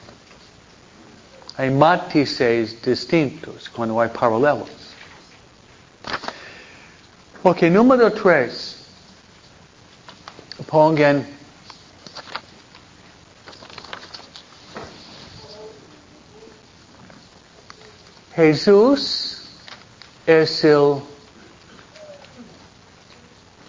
Hay 1.56 1.70
matices 1.70 2.82
distintos 2.82 3.68
cuando 3.68 4.00
hay 4.00 4.08
paralelos. 4.08 4.68
Ok, 7.44 7.62
número 7.62 8.10
tres. 8.12 8.78
Pongan 10.66 11.24
Jesús 18.34 19.42
es 20.26 20.64
el 20.64 21.02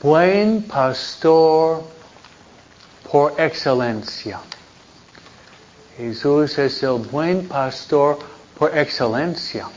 buen 0.02 0.64
pastor 0.64 1.84
por 3.12 3.34
excelencia. 3.38 4.40
Jesús 5.98 6.58
es 6.58 6.82
el 6.82 7.00
buen 7.12 7.48
pastor 7.48 8.18
por 8.58 8.78
excelencia. 8.78 9.68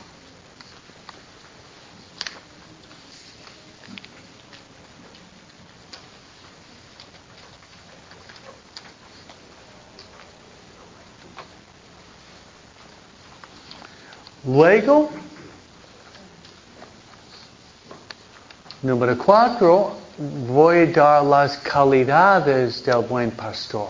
Luego, 14.57 15.11
número 18.81 19.15
cuatro, 19.15 19.95
voy 20.17 20.77
a 20.77 20.91
dar 20.93 21.23
las 21.23 21.57
calidades 21.57 22.83
del 22.83 23.05
buen 23.05 23.29
pastor. 23.29 23.89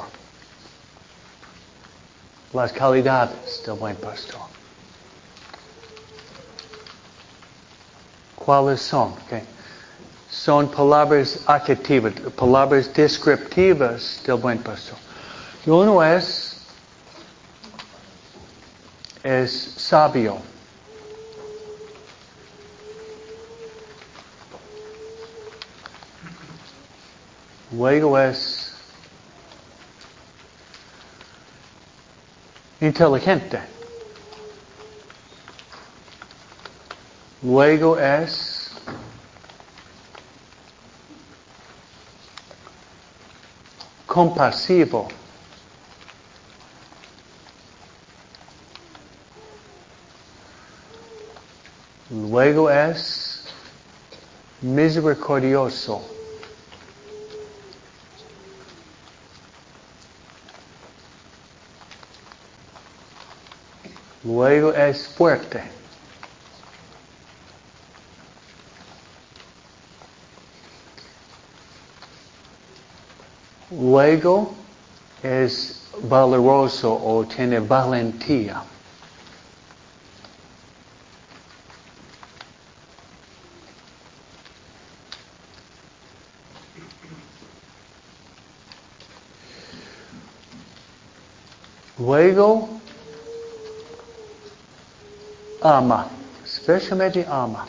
Las 2.52 2.74
calidades 2.74 3.64
del 3.66 3.76
buen 3.76 3.96
pastor. 3.96 4.42
¿Cuáles 8.36 8.82
son? 8.82 9.14
Okay. 9.26 9.44
Son 10.30 10.68
palabras 10.70 11.40
adjetivas, 11.46 12.12
palabras 12.36 12.94
descriptivas 12.94 14.22
del 14.26 14.36
buen 14.36 14.58
pastor. 14.58 14.98
Uno 15.66 16.04
es, 16.04 16.58
es 19.24 19.76
sabio. 19.78 20.57
Luego 27.72 28.18
es 28.18 28.72
inteligente. 32.80 33.60
Luego 37.42 38.00
es 38.00 38.72
compasivo. 44.06 45.10
Luego 52.10 52.72
es 52.72 53.44
misericordioso. 54.62 56.17
Luego 64.28 64.74
es 64.74 65.08
fuerte. 65.08 65.64
Luego 73.72 74.54
es 75.24 75.82
valeroso 76.02 76.94
o 76.94 77.24
tiene 77.24 77.62
valentía. 77.62 78.64
Luego 91.98 92.77
ama, 95.68 96.08
especialmente 96.46 97.26
ama. 97.30 97.66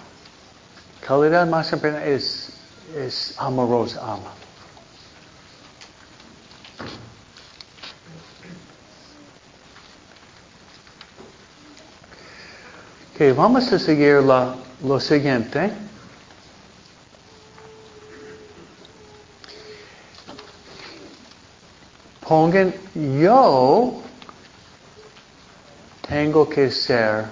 Calidad 1.07 1.47
más 1.47 1.73
importante 1.73 2.15
es, 2.15 2.51
es 2.97 3.35
amorosa, 3.39 4.01
ama. 4.01 4.33
Ok, 13.15 13.37
vamos 13.37 13.73
a 13.73 13.79
seguir 13.79 14.23
la, 14.23 14.55
lo 14.85 15.01
siguiente. 15.01 15.73
Pongan, 22.21 22.73
yo 22.95 24.03
tengo 26.09 26.49
que 26.49 26.71
ser 26.71 27.25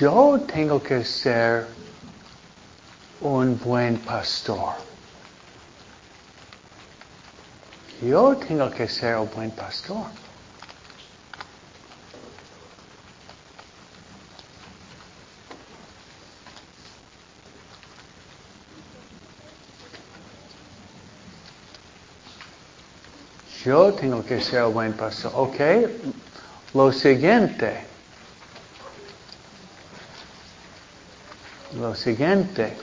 yo 0.00 0.40
tengo 0.46 0.82
que 0.82 1.04
ser 1.04 1.66
un 3.20 3.58
buen 3.58 3.98
pastor. 3.98 4.72
Yo 8.00 8.34
tengo 8.38 8.70
que 8.70 8.88
ser 8.88 9.16
un 9.16 9.28
buen 9.28 9.50
pastor. 9.50 10.06
Yo 23.62 23.92
tengo 23.92 24.24
que 24.24 24.40
ser 24.40 24.64
un 24.64 24.72
buen 24.72 24.94
pastor. 24.94 25.32
Ok. 25.34 25.60
Lo 26.72 26.90
siguiente. 26.90 27.89
Lo 31.80 31.94
siguiente 31.94 32.76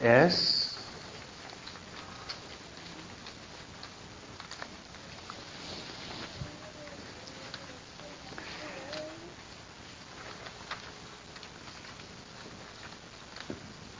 es 0.00 0.74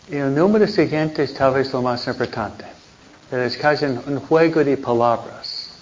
el 0.08 0.34
número 0.34 0.66
siguiente 0.66 1.24
es 1.24 1.34
tal 1.34 1.52
vez 1.52 1.70
lo 1.74 1.82
más 1.82 2.06
importante. 2.06 2.64
Pero 3.28 3.42
es 3.42 3.58
casi 3.58 3.84
un 3.84 4.20
juego 4.20 4.64
de 4.64 4.78
palabras. 4.78 5.72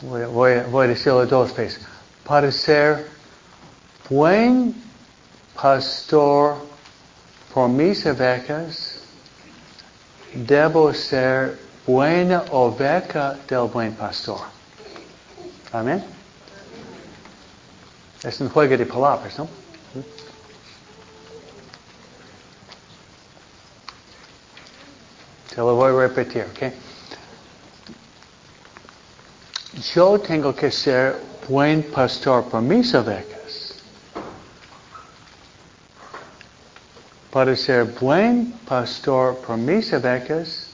Voy 0.00 0.52
a 0.52 0.88
decirlo 0.88 1.26
dos 1.26 1.54
veces. 1.54 1.82
Para 2.24 2.50
ser 2.50 3.06
buen 4.08 4.85
pastor 5.66 6.58
por 7.52 7.68
mis 7.68 8.06
ovejas, 8.06 9.00
debo 10.32 10.94
ser 10.94 11.58
buena 11.84 12.44
oveja 12.52 13.36
del 13.48 13.66
buen 13.72 13.92
pastor. 13.94 14.42
Amén. 15.72 16.04
Es 18.22 18.40
un 18.40 18.48
juego 18.48 18.76
de 18.76 18.86
palabras, 18.86 19.36
¿no? 19.38 19.48
Te 25.50 25.56
lo 25.56 25.74
voy 25.74 25.90
a 25.90 26.08
repetir, 26.08 26.44
¿ok? 26.44 26.72
Yo 29.94 30.20
tengo 30.20 30.54
que 30.54 30.70
ser 30.70 31.16
buen 31.48 31.82
pastor 31.82 32.44
por 32.44 32.62
mis 32.62 32.94
ovejas. 32.94 33.35
Para 37.36 37.54
ser 37.54 37.84
buen 37.84 38.50
pastor 38.66 39.36
por 39.42 39.58
mis 39.58 39.92
ovejas, 39.92 40.68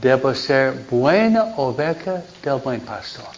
debo 0.00 0.34
ser 0.34 0.72
buena 0.90 1.52
oveja 1.58 2.22
del 2.42 2.58
buen 2.60 2.80
pastor. 2.80 3.28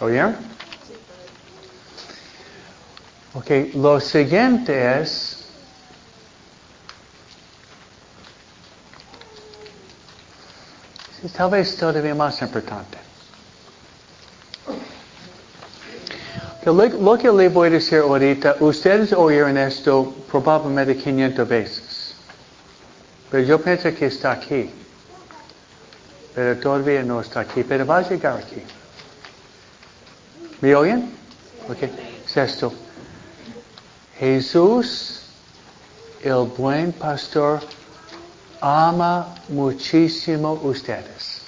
¿Oyeron? 0.00 0.34
Ok, 3.34 3.74
lo 3.74 4.00
siguiente 4.00 5.02
es, 5.02 5.44
tal 11.36 11.50
vez 11.50 11.76
todavía 11.76 12.14
más 12.14 12.40
importante. 12.40 13.07
Lo, 16.72 17.16
que 17.16 17.30
le 17.32 17.48
voy 17.48 17.68
a 17.68 17.70
decir 17.70 18.00
ahorita, 18.00 18.56
ustedes 18.60 19.14
oyeron 19.14 19.56
esto 19.56 20.14
probablemente 20.30 20.98
500 20.98 21.48
veces. 21.48 22.14
Pero 23.30 23.42
yo 23.42 23.58
pienso 23.58 23.94
que 23.94 24.06
está 24.06 24.32
aquí. 24.32 24.70
Pero 26.34 26.60
todavía 26.60 27.02
no 27.02 27.22
está 27.22 27.40
aquí, 27.40 27.64
pero 27.64 27.86
va 27.86 27.98
a 27.98 28.08
llegar 28.08 28.36
aquí. 28.36 28.62
¿Me 30.60 30.74
oyen? 30.74 31.10
Ok. 31.70 31.88
Es 32.26 32.36
esto. 32.36 32.70
Jesús, 34.18 35.22
el 36.22 36.48
buen 36.54 36.92
pastor, 36.92 37.60
ama 38.60 39.34
muchísimo 39.48 40.52
ustedes. 40.62 41.40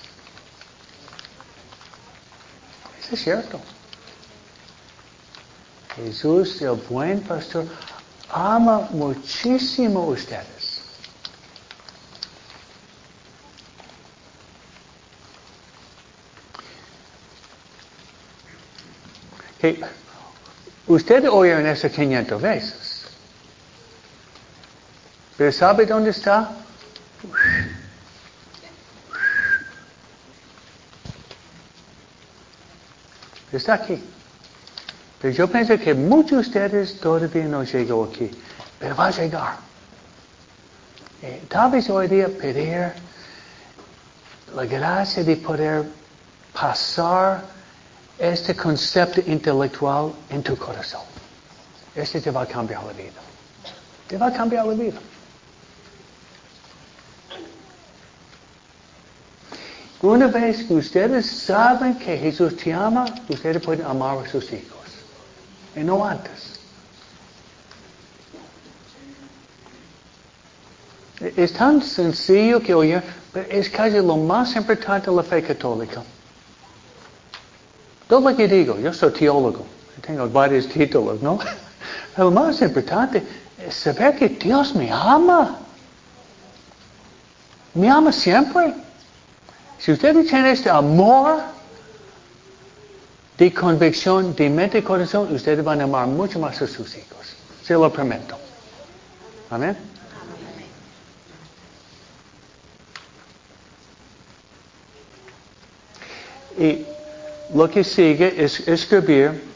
Es 3.13 3.23
cierto. 3.23 3.61
Jesús, 5.97 6.63
el 6.63 6.73
buen 6.89 7.21
pastor, 7.21 7.67
ama 8.31 8.89
muchísimo 8.91 10.07
ustedes. 10.07 10.83
Okay. 19.59 19.81
Usted 20.87 21.29
oyeron 21.29 21.67
eso 21.67 21.91
500 21.91 22.41
veces. 22.41 23.05
Pero 25.37 25.53
¿sabe 25.53 25.87
dónde 25.87 26.11
está? 26.11 26.51
Está 33.53 33.75
aquí. 33.75 34.03
Pero 35.21 35.35
yo 35.35 35.49
pienso 35.49 35.79
que 35.79 35.95
muchos 35.95 36.31
de 36.31 36.39
ustedes 36.39 36.99
todavía 36.99 37.45
no 37.45 37.63
llegó 37.63 38.05
aquí. 38.05 38.31
Pero 38.79 38.97
va 38.97 39.09
a 39.09 39.11
llegar. 39.11 39.57
Eh, 41.23 41.43
tal 41.49 41.71
vez 41.71 41.91
hoy 41.91 42.09
día 42.09 42.29
pedir 42.29 42.93
la 44.55 44.65
gracia 44.65 45.23
de 45.23 45.37
poder 45.37 45.85
pasar 46.55 47.45
este 48.19 48.57
concepto 48.57 49.21
intelectual 49.27 50.13
en 50.31 50.43
tu 50.43 50.57
corazón. 50.57 51.03
Este 51.95 52.21
te 52.21 52.31
va 52.31 52.43
a 52.43 52.47
cambiar 52.47 52.83
la 52.85 52.93
vida. 52.93 53.21
Te 54.09 54.17
va 54.17 54.29
a 54.29 54.33
cambiar 54.33 54.67
la 54.67 54.75
vida. 54.75 54.99
Una 60.03 60.29
vez 60.29 60.65
que 60.65 60.75
ustedes 60.75 61.27
saben 61.27 61.99
que 61.99 62.17
Jesús 62.17 62.57
te 62.57 62.73
ama, 62.73 63.05
ustedes 63.29 63.63
pueden 63.63 63.85
amar 63.85 64.17
a 64.25 64.31
sus 64.31 64.51
hijos. 64.51 64.80
Y 65.77 65.81
no 65.81 66.05
antes. 66.05 66.61
Es 71.37 71.53
tan 71.53 71.83
sencillo 71.83 72.61
que 72.61 72.75
oye, 72.75 73.03
pero 73.33 73.47
es 73.51 73.69
casi 73.69 73.99
lo 73.99 74.17
más 74.17 74.57
importante 74.57 75.11
de 75.11 75.17
la 75.17 75.23
fe 75.23 75.43
católica. 75.43 76.03
Todo 78.09 78.31
lo 78.31 78.37
que 78.37 78.49
digo, 78.49 78.79
yo 78.79 78.93
soy 78.93 79.13
teólogo, 79.13 79.65
tengo 80.05 80.29
varios 80.29 80.67
títulos, 80.69 81.21
¿no? 81.23 81.39
Lo 82.17 82.31
más 82.31 82.61
importante 82.61 83.23
es 83.65 83.75
saber 83.75 84.17
que 84.17 84.29
Dios 84.31 84.75
me 84.75 84.91
ama. 84.91 85.59
Me 87.75 87.89
ama 87.89 88.11
siempre. 88.11 88.75
Si 89.79 89.93
ustedes 89.93 90.27
tienen 90.27 90.47
este 90.47 90.69
amor 90.69 91.41
de 93.41 93.55
convicción, 93.55 94.37
de 94.37 94.51
mente 94.51 94.79
y 94.79 94.83
corazón, 94.83 95.35
ustedes 95.35 95.65
van 95.65 95.81
a 95.81 95.85
amar 95.85 96.07
mucho 96.07 96.39
más 96.39 96.61
a 96.61 96.67
sus 96.67 96.95
hijos. 96.95 97.35
Se 97.63 97.73
lo 97.73 97.91
prometo. 97.91 98.39
Amén. 99.49 99.75
Y 106.59 106.85
lo 107.55 107.71
que 107.71 107.83
sigue 107.83 108.45
es 108.45 108.69
escribir 108.69 109.49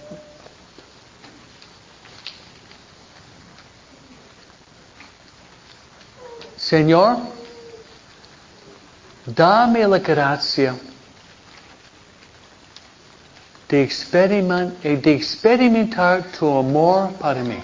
Señor, 6.56 7.18
dame 9.26 9.86
la 9.86 9.98
gracia 9.98 10.74
de, 13.74 15.14
experimentar 15.14 16.22
tu 16.38 16.58
amor 16.58 17.12
para 17.14 17.42
mí. 17.42 17.58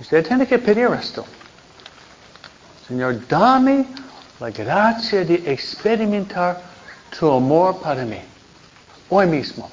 Usted 0.00 0.26
tiene 0.26 0.46
que 0.46 0.58
pedir 0.58 0.88
esto. 0.98 1.24
Señor, 2.86 3.26
dame 3.28 3.86
la 4.40 4.50
gracia 4.50 5.24
de 5.24 5.34
experimentar 5.46 6.60
tu 7.18 7.30
amor 7.30 7.80
para 7.80 8.04
mí. 8.04 8.20
Hoy 9.08 9.26
mismo. 9.26 9.70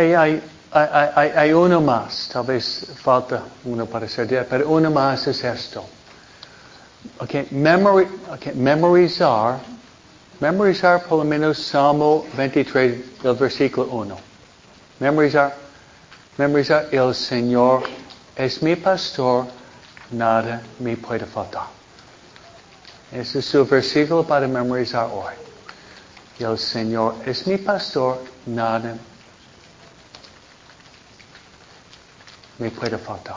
Hay, 0.00 0.14
hay, 0.14 0.42
hay, 1.36 1.52
uno 1.52 1.78
más, 1.82 2.30
tal 2.32 2.46
vez 2.46 2.86
falta 3.02 3.42
uno 3.64 3.84
para 3.84 4.08
ser 4.08 4.26
día, 4.26 4.46
pero 4.48 4.70
uno 4.70 4.90
más 4.90 5.26
es 5.26 5.44
esto. 5.44 5.84
Okay, 7.18 7.46
memory, 7.50 8.06
okay, 8.32 8.54
memorizar, 8.54 9.58
memorizar 10.40 11.02
por 11.02 11.18
lo 11.18 11.24
menos 11.24 11.58
Salmo 11.58 12.24
23, 12.34 12.98
el 13.24 13.34
versículo 13.34 13.88
1. 13.88 14.16
Memorizar, 15.00 15.54
memorizar, 16.38 16.88
el 16.92 17.14
Señor 17.14 17.82
es 18.34 18.62
mi 18.62 18.74
pastor, 18.76 19.48
nada 20.12 20.62
me 20.78 20.96
puede 20.96 21.26
faltar. 21.26 21.66
Ese 23.12 23.40
es 23.40 23.44
su 23.44 23.66
versículo 23.66 24.24
para 24.24 24.48
memorizar 24.48 25.10
hoy. 25.12 25.34
El 26.38 26.56
Señor 26.56 27.16
es 27.26 27.46
mi 27.46 27.58
pastor, 27.58 28.22
nada 28.46 28.96
me 32.60 32.70
puede 32.70 32.98
faltar. 32.98 33.36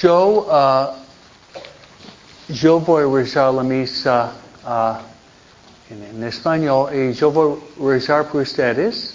Yo, 0.00 0.46
uh, 0.48 0.94
yo 2.48 2.80
voy 2.80 3.02
a 3.02 3.22
rezar 3.22 3.52
la 3.52 3.62
misa 3.62 4.32
uh, 4.64 4.96
en, 5.92 6.22
español 6.22 6.94
y 6.94 7.12
yo 7.12 7.30
voy 7.32 7.58
a 7.80 7.94
rezar 7.94 8.28
por 8.28 8.42
ustedes. 8.42 9.14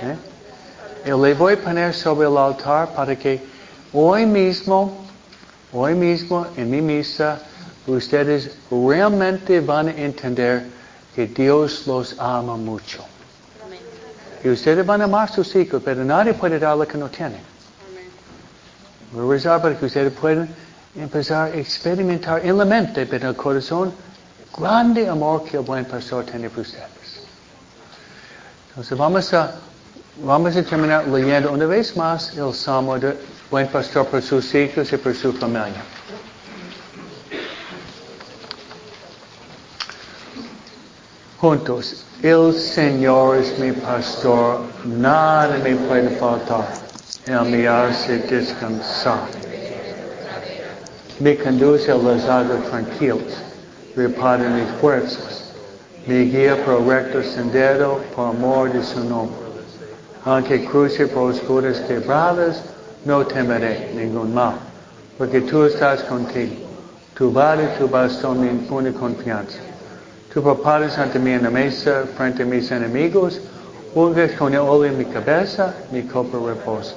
¿eh? 0.00 0.16
Y 1.04 1.10
le 1.10 1.34
voy 1.34 1.54
a 1.54 1.60
poner 1.60 1.92
sobre 1.92 2.28
el 2.28 2.36
altar 2.36 2.94
para 2.94 3.16
que 3.16 3.42
hoy 3.92 4.24
mismo, 4.26 5.05
hoy 5.72 5.94
mismo 5.94 6.46
en 6.56 6.70
mi 6.70 6.80
misa, 6.80 7.40
ustedes 7.86 8.56
realmente 8.70 9.60
van 9.60 9.88
a 9.88 9.92
entender 9.92 10.66
que 11.14 11.26
Dios 11.26 11.86
los 11.86 12.18
ama 12.18 12.56
mucho. 12.56 13.04
Y 14.44 14.48
ustedes 14.50 14.84
van 14.84 15.00
a 15.00 15.04
amar 15.04 15.30
sus 15.32 15.54
hijos, 15.56 15.82
pero 15.84 16.04
nadie 16.04 16.34
puede 16.34 16.58
dar 16.58 16.76
lo 16.76 16.86
que 16.86 16.98
no 16.98 17.08
tiene. 17.08 17.40
Voy 19.12 19.26
a 19.26 19.32
rezar 19.32 19.62
para 19.62 19.78
que 19.78 19.86
ustedes 19.86 20.12
puedan 20.12 20.48
empezar 20.94 21.52
a 21.52 21.56
experimentar 21.56 22.44
en 22.44 22.58
la 22.58 22.64
mente, 22.64 23.06
pero 23.06 23.24
en 23.24 23.30
el 23.30 23.36
corazón, 23.36 23.92
grande 24.56 25.08
amor 25.08 25.44
que 25.44 25.56
el 25.56 25.62
buen 25.62 25.84
pastor 25.84 26.24
tiene 26.24 26.50
por 26.50 26.60
ustedes. 26.60 26.86
Entonces 28.68 28.98
vamos 28.98 29.32
a, 29.32 29.54
vamos 30.22 30.56
a 30.56 30.62
terminar 30.62 31.06
leyendo 31.08 31.52
una 31.52 31.66
vez 31.66 31.96
más 31.96 32.36
el 32.36 32.52
Salmo 32.52 32.98
del 32.98 33.16
buen 33.50 33.68
pastor 33.68 34.06
por 34.06 34.22
sus 34.22 34.54
hijos 34.54 34.92
y 34.92 34.96
por 34.96 35.14
su 35.14 35.32
familia. 35.32 35.82
Juntos, 41.38 42.04
el 42.22 42.54
Señor 42.54 43.36
es 43.36 43.58
mi 43.58 43.72
pastor, 43.72 44.62
nada 44.84 45.58
me 45.58 45.76
puede 45.76 46.10
faltar. 46.16 46.66
Él 47.26 47.44
me 47.50 47.66
hace 47.66 48.18
descansar 48.18 49.28
me 51.18 51.34
conduce 51.34 51.90
a 51.90 51.94
las 51.94 52.24
aguas 52.26 52.62
tranquilas, 52.68 53.42
repara 53.94 54.50
mis 54.50 54.68
fuerzas, 54.80 55.50
me 56.06 56.24
guía 56.24 56.62
por 56.64 56.86
recto 56.86 57.22
sendero 57.22 58.00
por 58.14 58.28
amor 58.28 58.70
de 58.70 58.82
su 58.82 59.02
nombre. 59.02 59.45
Aunque 60.26 60.64
cruce 60.64 61.06
por 61.06 61.30
oscuras 61.30 61.78
quebradas, 61.86 62.60
no 63.04 63.24
temeré 63.24 63.92
ningún 63.94 64.34
mal, 64.34 64.56
porque 65.16 65.40
tú 65.40 65.64
estás 65.64 66.02
contigo. 66.02 66.56
Tu 67.14 67.32
vara 67.32 67.62
y 67.62 67.78
tu 67.78 67.88
bastón 67.88 68.40
me 68.40 68.48
impone 68.48 68.92
confianza. 68.92 69.58
Tú 70.34 70.42
preparas 70.42 70.98
ante 70.98 71.20
mí 71.20 71.30
en 71.30 71.44
la 71.44 71.50
mesa 71.50 72.04
frente 72.16 72.42
a 72.42 72.46
mis 72.46 72.68
enemigos, 72.72 73.40
unges 73.94 74.32
con 74.32 74.52
el 74.52 74.60
óleo 74.60 74.86
en 74.90 74.98
mi 74.98 75.04
cabeza, 75.04 75.72
mi 75.92 76.02
copa 76.02 76.38
reposa. 76.44 76.96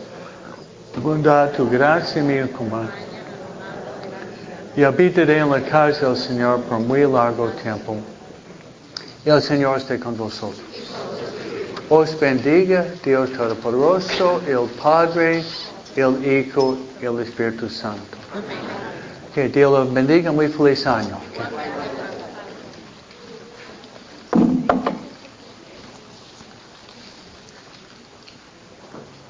Tu 0.95 0.99
bondad, 0.99 1.51
tu 1.51 1.69
gracia 1.69 2.23
me 2.23 2.41
acompaña 2.41 2.89
y 4.75 4.83
habitaré 4.83 5.37
en 5.37 5.51
la 5.51 5.61
casa 5.61 6.07
del 6.07 6.17
Señor 6.17 6.61
por 6.61 6.79
muy 6.79 7.01
largo 7.01 7.47
tiempo. 7.61 7.95
El 9.23 9.41
Señor 9.41 9.77
esté 9.77 9.99
con 9.99 10.17
vosotros. 10.17 10.68
Os 11.89 12.13
bendiga 12.19 12.85
Dios 13.03 13.31
Todopoderoso, 13.31 14.41
el 14.47 14.69
Padre, 14.79 15.43
el 15.95 16.23
Hijo 16.23 16.77
el 17.01 17.19
Espíritu 17.19 17.67
Santo. 17.67 18.17
Que 19.33 19.49
Dios 19.49 19.71
los 19.71 19.91
bendiga. 19.91 20.31
Muy 20.31 20.49
feliz 20.49 20.85
año. 20.85 21.17